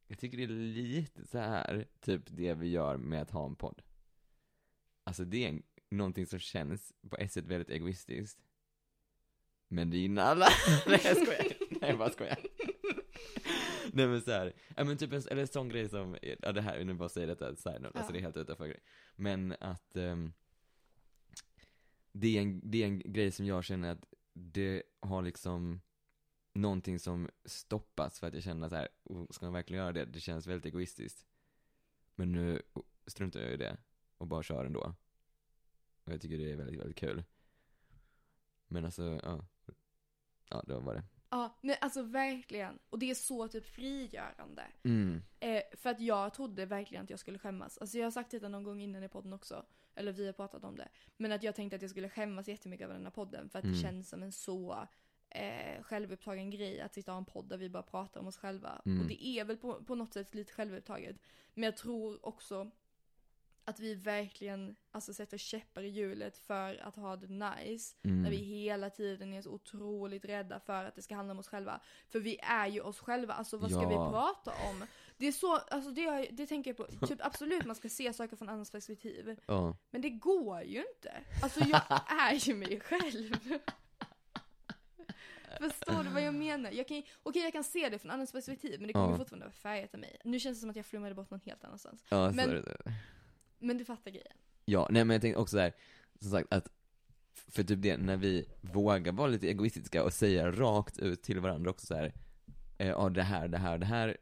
[0.06, 3.56] jag tycker det är lite så här, typ det vi gör med att ha en
[3.56, 3.82] podd.
[5.04, 8.38] Alltså det är en, någonting som känns på ett sätt väldigt egoistiskt.
[9.68, 10.46] Men det gynnar alla.
[10.86, 11.46] Nej jag skojar.
[11.70, 12.38] Nej jag bara skojar.
[13.96, 16.84] Nej men såhär, ja men typ en, eller en sån grej som, ja det här,
[16.84, 18.12] nu bara säger detta side note, alltså Ja.
[18.12, 18.80] det är helt utanför grej.
[19.16, 20.32] Men att, ehm,
[22.12, 25.80] det, är en, det är en grej som jag känner att det har liksom
[26.52, 30.04] någonting som stoppas för att jag känner så här, "Oh, ska man verkligen göra det?
[30.04, 31.26] Det känns väldigt egoistiskt.
[32.14, 32.62] Men nu
[33.06, 33.76] struntar jag i det
[34.18, 34.94] och bara kör ändå.
[36.04, 37.24] Och jag tycker det är väldigt, väldigt kul.
[38.68, 39.46] Men alltså, ja.
[40.50, 41.02] Ja, det var det.
[41.34, 42.78] Ja, nej alltså verkligen.
[42.90, 44.62] Och det är så typ frigörande.
[44.84, 45.22] Mm.
[45.40, 47.78] Eh, för att jag trodde verkligen att jag skulle skämmas.
[47.78, 49.64] Alltså jag har sagt detta någon gång innan i podden också.
[49.96, 50.88] eller vi har pratat om det.
[51.16, 53.64] Men att jag tänkte att jag skulle skämmas jättemycket över den här podden för att
[53.64, 53.76] Mm.
[53.76, 54.88] det känns som en så
[55.30, 58.36] eh, självupptagen grej att sitta och ha en podd där vi bara pratar om oss
[58.36, 58.82] själva.
[58.86, 59.00] Mm.
[59.00, 61.16] Och det är väl på, på något sätt lite självupptaget.
[61.54, 62.70] Men jag tror också
[63.64, 67.96] att vi verkligen alltså, sätter käppar i hjulet för att ha det nice.
[68.02, 68.22] Mm.
[68.22, 71.48] När vi hela tiden är så otroligt rädda för att det ska handla om oss
[71.48, 71.80] själva.
[72.08, 73.88] För vi är ju oss själva, alltså vad ska Ja.
[73.88, 74.86] vi prata om?
[75.16, 78.36] Det är så, alltså det, det tänker jag på, typ absolut man ska se saker
[78.36, 79.36] från andras perspektiv.
[79.46, 79.76] Ja.
[79.90, 81.12] Men det går ju inte.
[81.42, 81.80] Alltså jag
[82.30, 83.36] är ju mig själv.
[85.60, 86.70] Förstår du vad jag menar?
[86.70, 89.16] Jag kan, okej jag kan se det från andras perspektiv men det kommer Ja.
[89.16, 90.16] fortfarande vara färgat av mig.
[90.24, 92.04] Nu känns det som att jag flummade bort någon helt annanstans.
[92.08, 92.76] Ja, så Men- är det.
[93.58, 94.36] Men du fattar grejen.
[94.64, 95.72] Ja, nej men jag tänkte också där,
[96.20, 96.68] som sagt att,
[97.34, 101.70] för typ det, när vi vågar vara lite egoistiska och säga rakt ut till varandra
[101.70, 102.12] också så här,
[102.78, 104.16] eh, ja det här, det här, det här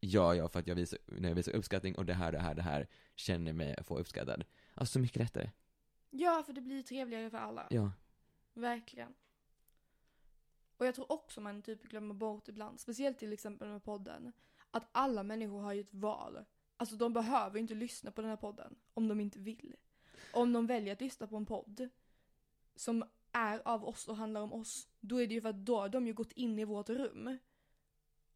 [0.00, 2.54] gör jag för att jag visar, när jag visar uppskattning och det här, det här,
[2.54, 4.44] det här känner mig få uppskattad.
[4.74, 5.50] Alltså så mycket lättare.
[6.10, 7.66] Ja, för det blir trevligare för alla.
[7.70, 7.92] Ja.
[8.54, 9.14] Verkligen.
[10.76, 14.32] Och jag tror också man typ glömmer bort ibland, speciellt till exempel med podden,
[14.70, 16.44] att alla människor har ju ett val.
[16.76, 19.76] Alltså de behöver inte lyssna på den här podden om de inte vill.
[20.32, 21.88] Om de väljer att lyssna på en podd
[22.76, 25.80] som är av oss och handlar om oss, då är det ju för att då
[25.80, 27.38] har de ju gått in i vårt rum.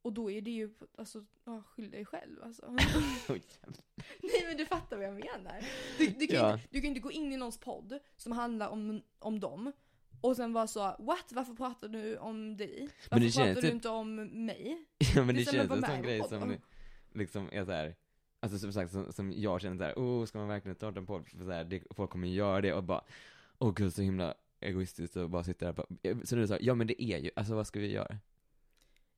[0.02, 2.66] Och då är det ju, alltså, ja, skyll dig själv alltså.
[4.22, 5.64] Nej men du fattar vad jag menar.
[5.98, 6.52] Du, du, kan, Ja.
[6.52, 9.72] inte, du kan inte gå in i någons podd som handlar om, om dem
[10.20, 12.88] och sen vara så what varför pratar du om dig?
[13.10, 14.14] Varför det pratar du typ- inte om
[14.46, 14.84] mig?
[15.14, 16.56] Ja men det Istället känns för en sån grej som
[17.12, 17.96] liksom är så här.
[18.40, 21.28] Alltså som sagt, som, som jag känner såhär, oh ska man verkligen starta en podd?
[21.28, 23.04] För så här, det, folk kommer göra det och bara,
[23.58, 26.74] åh gud så himla egoistiskt och bara sitta där och bara, så nu sa ja
[26.74, 28.18] men det är ju, alltså vad ska vi göra?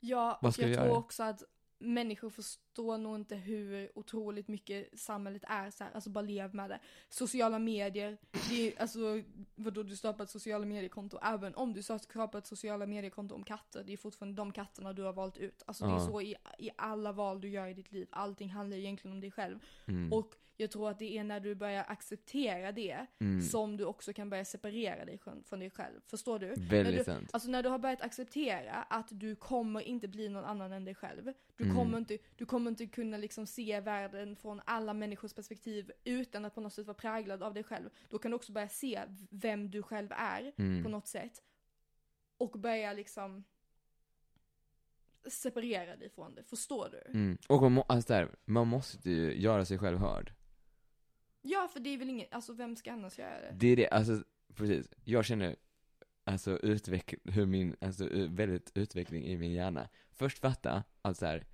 [0.00, 1.42] Ja, Vad och jag tror också att
[1.78, 6.70] människor förstår nog inte hur otroligt mycket samhället är så här, alltså bara lev med
[6.70, 6.78] det.
[7.08, 8.18] Sociala medier,
[8.50, 9.22] det är alltså
[9.54, 13.84] vadå du skapar ett sociala mediekonto, även om du skapar ett sociala mediekonto om katter,
[13.84, 15.62] det är fortfarande de katterna du har valt ut.
[15.66, 18.76] Alltså det är så i, i alla val du gör i ditt liv, allting handlar
[18.76, 19.58] egentligen om dig själv.
[19.86, 20.12] Mm.
[20.12, 23.42] Och jag tror att det är när du börjar acceptera det mm.
[23.42, 26.00] som du också kan börja separera dig från, från dig själv.
[26.06, 26.54] Förstår du?
[26.56, 27.30] Väldigt du- sant.
[27.32, 30.94] Alltså när du har börjat acceptera att du kommer inte bli någon annan än dig
[30.94, 31.32] själv.
[31.56, 31.76] Du, Mm.
[31.76, 36.54] kommer, inte, du kommer inte kunna liksom se världen från alla människors perspektiv utan att
[36.54, 37.90] på något sätt vara präglad av dig själv.
[38.08, 40.82] Då kan du också börja se vem du själv är på Mm.
[40.82, 41.42] något sätt.
[42.36, 43.44] Och börja liksom
[45.26, 46.42] separera dig från det.
[46.44, 47.18] Förstår du?
[47.18, 47.38] Mm.
[47.48, 50.32] Och man, må, alltså där, man måste ju göra sig själv hörd.
[51.42, 53.52] Ja, för det är väl inget, alltså vem ska annars göra det?
[53.52, 54.88] Det är det, alltså precis.
[55.04, 55.56] Jag känner,
[56.24, 59.88] alltså utveck, hur min, alltså väldigt utveckling i min hjärna.
[60.12, 61.44] Först fatta, att så här,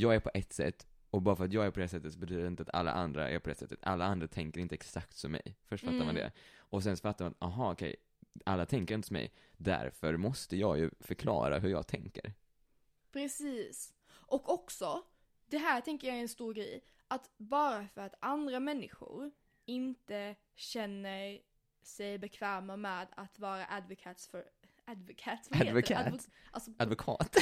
[0.00, 2.18] jag är på ett sätt, och bara för att jag är på det sättet så
[2.18, 3.78] betyder det inte att alla andra är på det sättet.
[3.82, 5.56] Alla andra tänker inte exakt som mig.
[5.64, 6.14] Först fattar man Mm.
[6.14, 6.32] det.
[6.58, 7.96] Och sen så fattar man, aha okej,
[8.44, 9.32] alla tänker inte som mig.
[9.56, 12.32] Därför måste jag ju förklara hur jag tänker.
[13.12, 13.94] Precis.
[14.10, 15.02] Och också,
[15.46, 19.30] det här tänker jag är en stor grej, att bara för att andra människor
[19.64, 21.40] inte känner
[21.82, 24.44] sig bekväma med att vara advocates för
[24.90, 25.50] Advocates?
[25.50, 25.70] Vad heter det?
[25.70, 26.06] Advocat?
[26.06, 27.36] Advo- alltså, Advokat.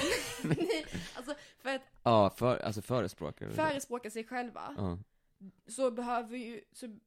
[0.44, 0.84] nej,
[1.16, 3.50] alltså för att ja, för, alltså förespråkare.
[3.52, 4.98] förespråka sig själva Ja.
[5.66, 6.98] så behöver ju, så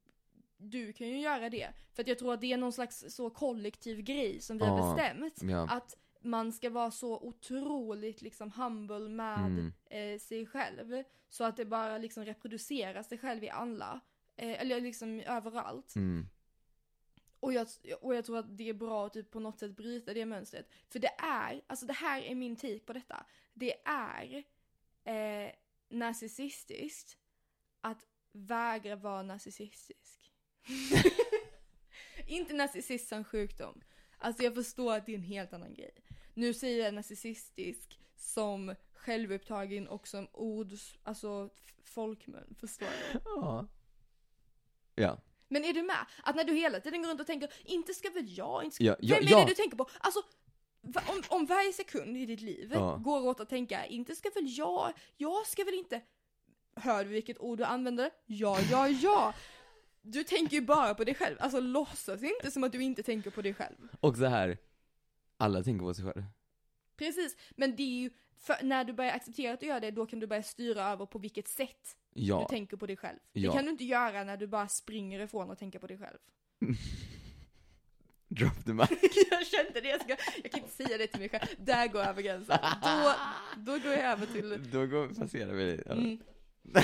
[0.56, 1.68] du kan ju göra det.
[1.94, 4.78] För att jag tror att det är någon slags så kollektiv grej som vi har
[4.78, 4.94] Ja.
[4.94, 5.42] bestämt.
[5.42, 5.68] Ja.
[5.70, 9.72] Att man ska vara så otroligt liksom humble med Mm.
[10.14, 11.02] eh, sig själv.
[11.28, 14.00] Så att det bara liksom reproducerar sig själv i alla.
[14.36, 15.94] Eh, eller liksom överallt.
[15.96, 16.26] Mm.
[17.42, 17.68] Och jag,
[18.00, 20.68] och jag tror att det är bra att typ på något sätt bryta det mönstret.
[20.88, 23.26] För det är, alltså det här är min take på detta.
[23.54, 24.44] Det är
[25.04, 25.52] eh,
[25.88, 27.18] narcissistiskt
[27.80, 30.32] att vägra vara narcissistisk.
[32.26, 33.82] Inte narcissist som sjukdom.
[34.18, 35.94] Alltså jag förstår att det är en helt annan grej.
[36.34, 40.72] Nu säger jag narcissistisk som självupptagen och som ord,
[41.02, 41.50] alltså
[41.84, 43.20] folkmun, förstår du?
[43.24, 43.66] Ja.
[44.94, 45.18] Ja.
[45.52, 46.06] Men är du med?
[46.22, 48.84] Att när du hela tiden går runt och tänker, inte ska väl jag, inte ska...
[48.84, 49.38] Ja, ja, Vem är ja.
[49.40, 49.86] det du tänker på?
[50.00, 50.22] Alltså,
[50.82, 52.96] om, om varje sekund i ditt liv Ja.
[52.96, 56.00] går åt att tänka, inte ska väl jag, jag ska väl inte...
[56.76, 58.10] Hör du vilket ord du använder?
[58.26, 59.34] Ja, ja, ja!
[60.02, 63.30] Du tänker ju bara på dig själv, alltså låtsas inte som att du inte tänker
[63.30, 63.88] på dig själv.
[64.00, 64.58] Och så här,
[65.36, 66.24] alla tänker på sig själv.
[66.96, 70.06] Precis, men det är ju, för när du börjar acceptera att du gör det, då
[70.06, 72.46] kan du börja styra över på vilket sätt Ja.
[72.48, 73.18] du tänker på dig själv.
[73.32, 73.50] Ja.
[73.50, 76.18] Det kan du inte göra när du bara springer ifrån och tänker på dig själv.
[78.28, 78.88] Drop the mic.
[79.30, 81.46] jag kände det, jag, ska, jag kan inte säga det till mig själv.
[81.58, 82.58] Där går jag över gränsen.
[82.82, 83.14] Då,
[83.56, 84.70] då går jag över till...
[84.72, 85.92] Då går, passerar vi det.
[85.92, 86.18] Mm.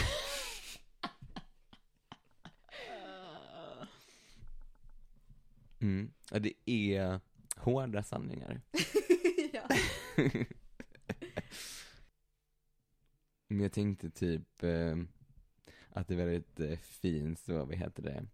[5.81, 6.13] Mm.
[6.31, 7.21] Ja, det är
[7.57, 8.61] hårda sanningar.
[9.53, 9.69] ja.
[13.49, 14.97] Men jag tänkte typ eh,
[15.91, 18.27] att det är väldigt eh, fint så, vad heter det?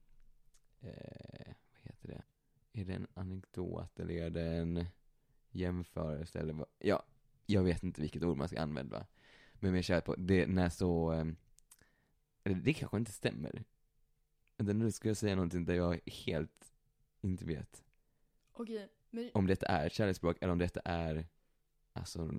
[0.80, 2.22] Eh, vad heter det?
[2.80, 4.86] Är det en anekdot eller är det en
[5.50, 6.66] jämförelse eller vad?
[6.78, 7.02] Ja,
[7.46, 9.06] jag vet inte vilket ord man ska använda.
[9.54, 11.26] Men med kärlek på, det när så, eh,
[12.44, 13.64] eller det kanske inte stämmer.
[14.56, 16.72] Nu ska jag säga någonting där jag helt
[17.20, 17.84] inte vet
[18.52, 21.26] Okej, men om detta är kärleksspråk eller om detta är,
[21.92, 22.32] alltså,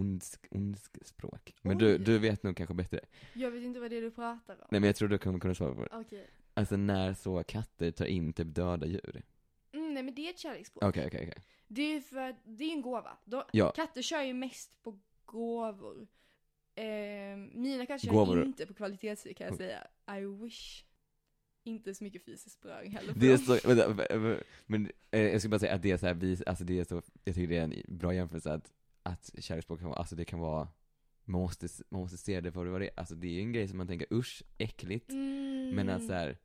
[0.00, 1.54] ondsk, ondsk språk.
[1.62, 1.98] Men du, Oj.
[1.98, 3.00] du vet nog kanske bättre.
[3.34, 4.66] jag vet inte vad det är du pratar om.
[4.70, 5.88] Nej men jag tror du kommer kunna svara på det.
[5.92, 6.30] Okej.
[6.54, 9.22] Alltså när så katter tar in typ döda djur.
[9.72, 10.84] Mm, nej men det är ett kärleksspråk.
[10.84, 11.42] Okej, okej, okej.
[11.68, 13.16] Det är för att det är en gåva.
[13.24, 13.70] De, Ja.
[13.76, 16.06] Katter kör ju mest på gåvor.
[16.74, 16.84] Eh,
[17.52, 18.44] mina katter kör Gåvor.
[18.44, 19.86] inte på kvalitetsvik kan jag säga.
[20.18, 20.84] I wish.
[21.66, 23.12] Inte så mycket fysiskt beröring heller.
[23.12, 23.38] för Det är dem.
[23.58, 26.14] så, vänta, vä- vä- men eh, jag ska bara säga att det är så här,
[26.14, 28.72] vis, alltså det är så, jag tycker det är en bra jämförelse att,
[29.04, 30.68] att kärleksspråk kan vara, alltså det kan vara,
[31.24, 33.52] man måste, man måste se det för vad det är, alltså det är ju en
[33.52, 35.70] grej som man tänker usch, äckligt, Mm.
[35.76, 36.38] men att så här,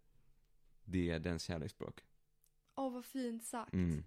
[0.86, 2.04] det är dens kärleksspråk.
[2.76, 3.74] Åh vad fint sagt.
[3.74, 4.04] Mm.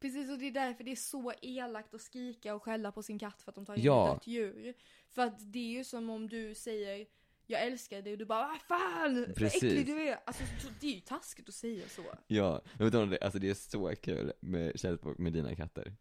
[0.00, 3.18] Precis och det är därför det är så elakt att skrika och skälla på sin
[3.18, 4.08] katt för att de tar in Ja.
[4.08, 4.74] ett dött djur.
[5.08, 7.06] För att det är ju som om du säger
[7.46, 9.62] jag älskar dig och du bara vad fan vad Precis.
[9.62, 10.20] äcklig du är.
[10.26, 12.02] Alltså så- det är ju taskigt att säga så.
[12.26, 15.94] Ja, jag vet inte, alltså det är så kul med kärleksspråk med dina katter.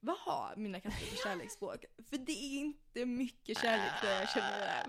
[0.00, 1.84] Vad har mina katter för kärleksspråk?
[2.10, 4.86] För det är inte mycket kärlek där jag känner det.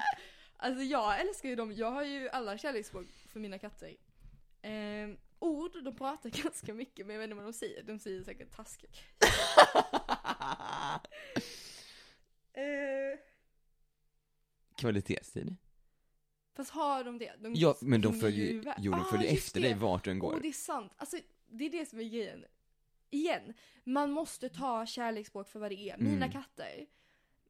[0.58, 3.96] Alltså jag älskar ju dem, jag har ju alla kärleksspråk för mina katter.
[4.62, 8.24] Eh, ord, de pratar ganska mycket men jag vet inte vad de säger, de säger
[8.24, 8.98] säkert taskigt.
[12.54, 13.20] Eh,
[14.76, 15.56] Kvalitetstid.
[16.56, 17.34] fast har de det?
[17.40, 19.68] De Ja, men de följer jo de Ah, följer just efter det.
[19.68, 20.34] dig vart du än går.
[20.34, 20.92] Åh, det är sant.
[20.98, 21.18] Alltså,
[21.50, 22.46] det är det som är grejen.
[23.10, 23.54] Igen,
[23.84, 25.98] man måste ta kärleksspråk för vad det är.
[25.98, 26.32] Mina Mm.
[26.32, 26.86] katter,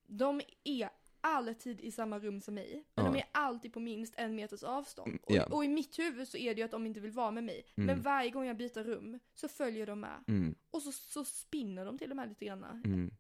[0.07, 0.89] de är
[1.21, 2.83] alltid i samma rum som mig.
[2.95, 3.11] Men Ja.
[3.11, 5.07] de är alltid på minst en meters avstånd.
[5.09, 5.45] Mm, Och, ja.
[5.45, 7.65] och i mitt huvud så är det ju att de inte vill vara med mig.
[7.75, 8.01] Men Mm.
[8.01, 10.23] varje gång jag byter rum så följer de med.
[10.27, 12.63] Mm, Och så, så spinner de till och med lite grann.
[12.63, 13.11] mm.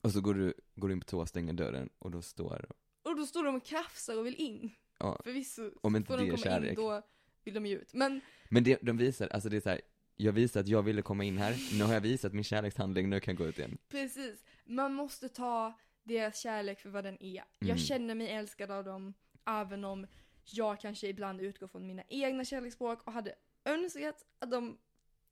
[0.00, 2.66] Och så går du, går du in på toa stänger dörren och då står
[3.02, 4.70] Och då står de och krafsar och vill in.
[4.98, 5.20] Ja.
[5.24, 6.76] Förvisso Om inte får det de komma in kärlek.
[6.76, 7.02] då
[7.44, 7.94] vill de ju ut.
[7.94, 8.20] Men
[8.50, 9.80] Men det, de visar, alltså det är så här,
[10.20, 13.20] jag visar att jag ville komma in här, nu har jag visat min kärlekshandling, nu
[13.20, 13.78] kan jag gå ut igen.
[13.88, 14.44] Precis.
[14.64, 17.36] Man måste ta deras kärlek för vad den är.
[17.36, 17.44] Mm.
[17.58, 19.14] Jag känner mig älskad av dem,
[19.46, 20.06] även om
[20.44, 24.78] jag kanske ibland utgår från mina egna kärleksspråk och hade önskat att de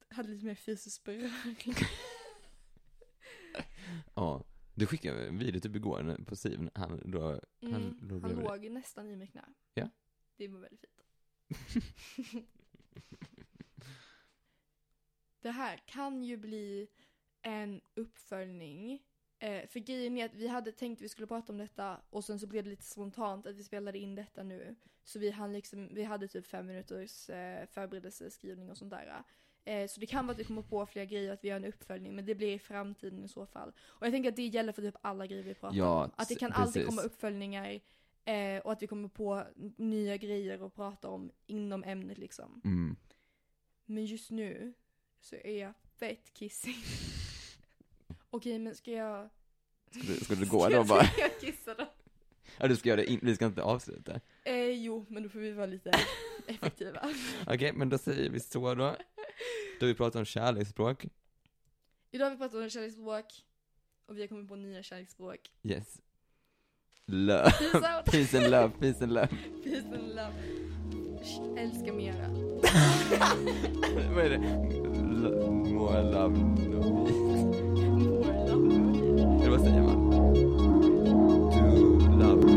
[0.08, 1.74] hade lite mer fysisk beröring.
[4.14, 4.44] Ja.
[4.74, 7.40] Du skickade en video typ igår på Siv, han då, Mm.
[7.60, 7.82] han
[8.22, 9.44] Han, låg låg nästan i mitt knä.
[9.74, 9.88] Ja.
[10.36, 11.84] Det var väldigt fint.
[15.46, 16.88] det här kan ju bli
[17.42, 19.02] en uppföljning.
[19.38, 22.24] Eh, för grejen är att vi hade tänkt att vi skulle prata om detta och
[22.24, 24.76] sen så blev det lite spontant att vi spelade in detta nu.
[25.04, 29.22] Så vi hann liksom, vi hade typ fem minuters eh, förberedelseskrivning och sånt där.
[29.64, 31.64] Eh, så det kan vara att vi kommer på fler grejer, att vi gör en
[31.64, 33.72] uppföljning, men det blir i framtiden i så fall.
[33.86, 36.10] Och jag tänker att det gäller för typ alla grejer vi pratar Ja, om.
[36.16, 36.88] Att det kan s- alltid precis.
[36.88, 37.80] komma uppföljningar
[38.24, 39.42] eh, och att vi kommer på
[39.76, 42.60] nya grejer att prata om inom ämnet liksom.
[42.64, 42.96] Mm.
[43.84, 44.72] Men just nu
[45.20, 46.76] så är jag fett kissig.
[48.30, 49.28] Okej, men ska jag...
[49.90, 51.04] Ska du, ska du gå då bara?
[51.04, 51.86] Ska jag kissa då?
[52.58, 54.20] Ja du ska göra det, in, vi ska inte avsluta.
[54.44, 55.90] Eh, jo, men då får vi vara lite
[56.46, 57.00] effektiva.
[57.46, 58.96] Okej, men då säger vi så då.
[59.80, 61.06] Då har vi pratat om kärleksspråk.
[62.10, 63.26] Idag har vi pratat om kärleksspråk
[64.06, 65.50] och vi har kommit på nya kärleksspråk.
[65.62, 66.00] Yes.
[67.06, 67.50] Love.
[67.50, 68.04] Peace out!
[68.04, 69.28] Peace and love, peace and love.
[69.64, 70.32] Peace and love.
[71.58, 72.28] Älska mera.
[74.14, 75.05] Vad är det?
[75.30, 77.08] more love no more
[78.46, 79.94] love it was the Emma
[81.52, 81.60] to
[82.16, 82.55] love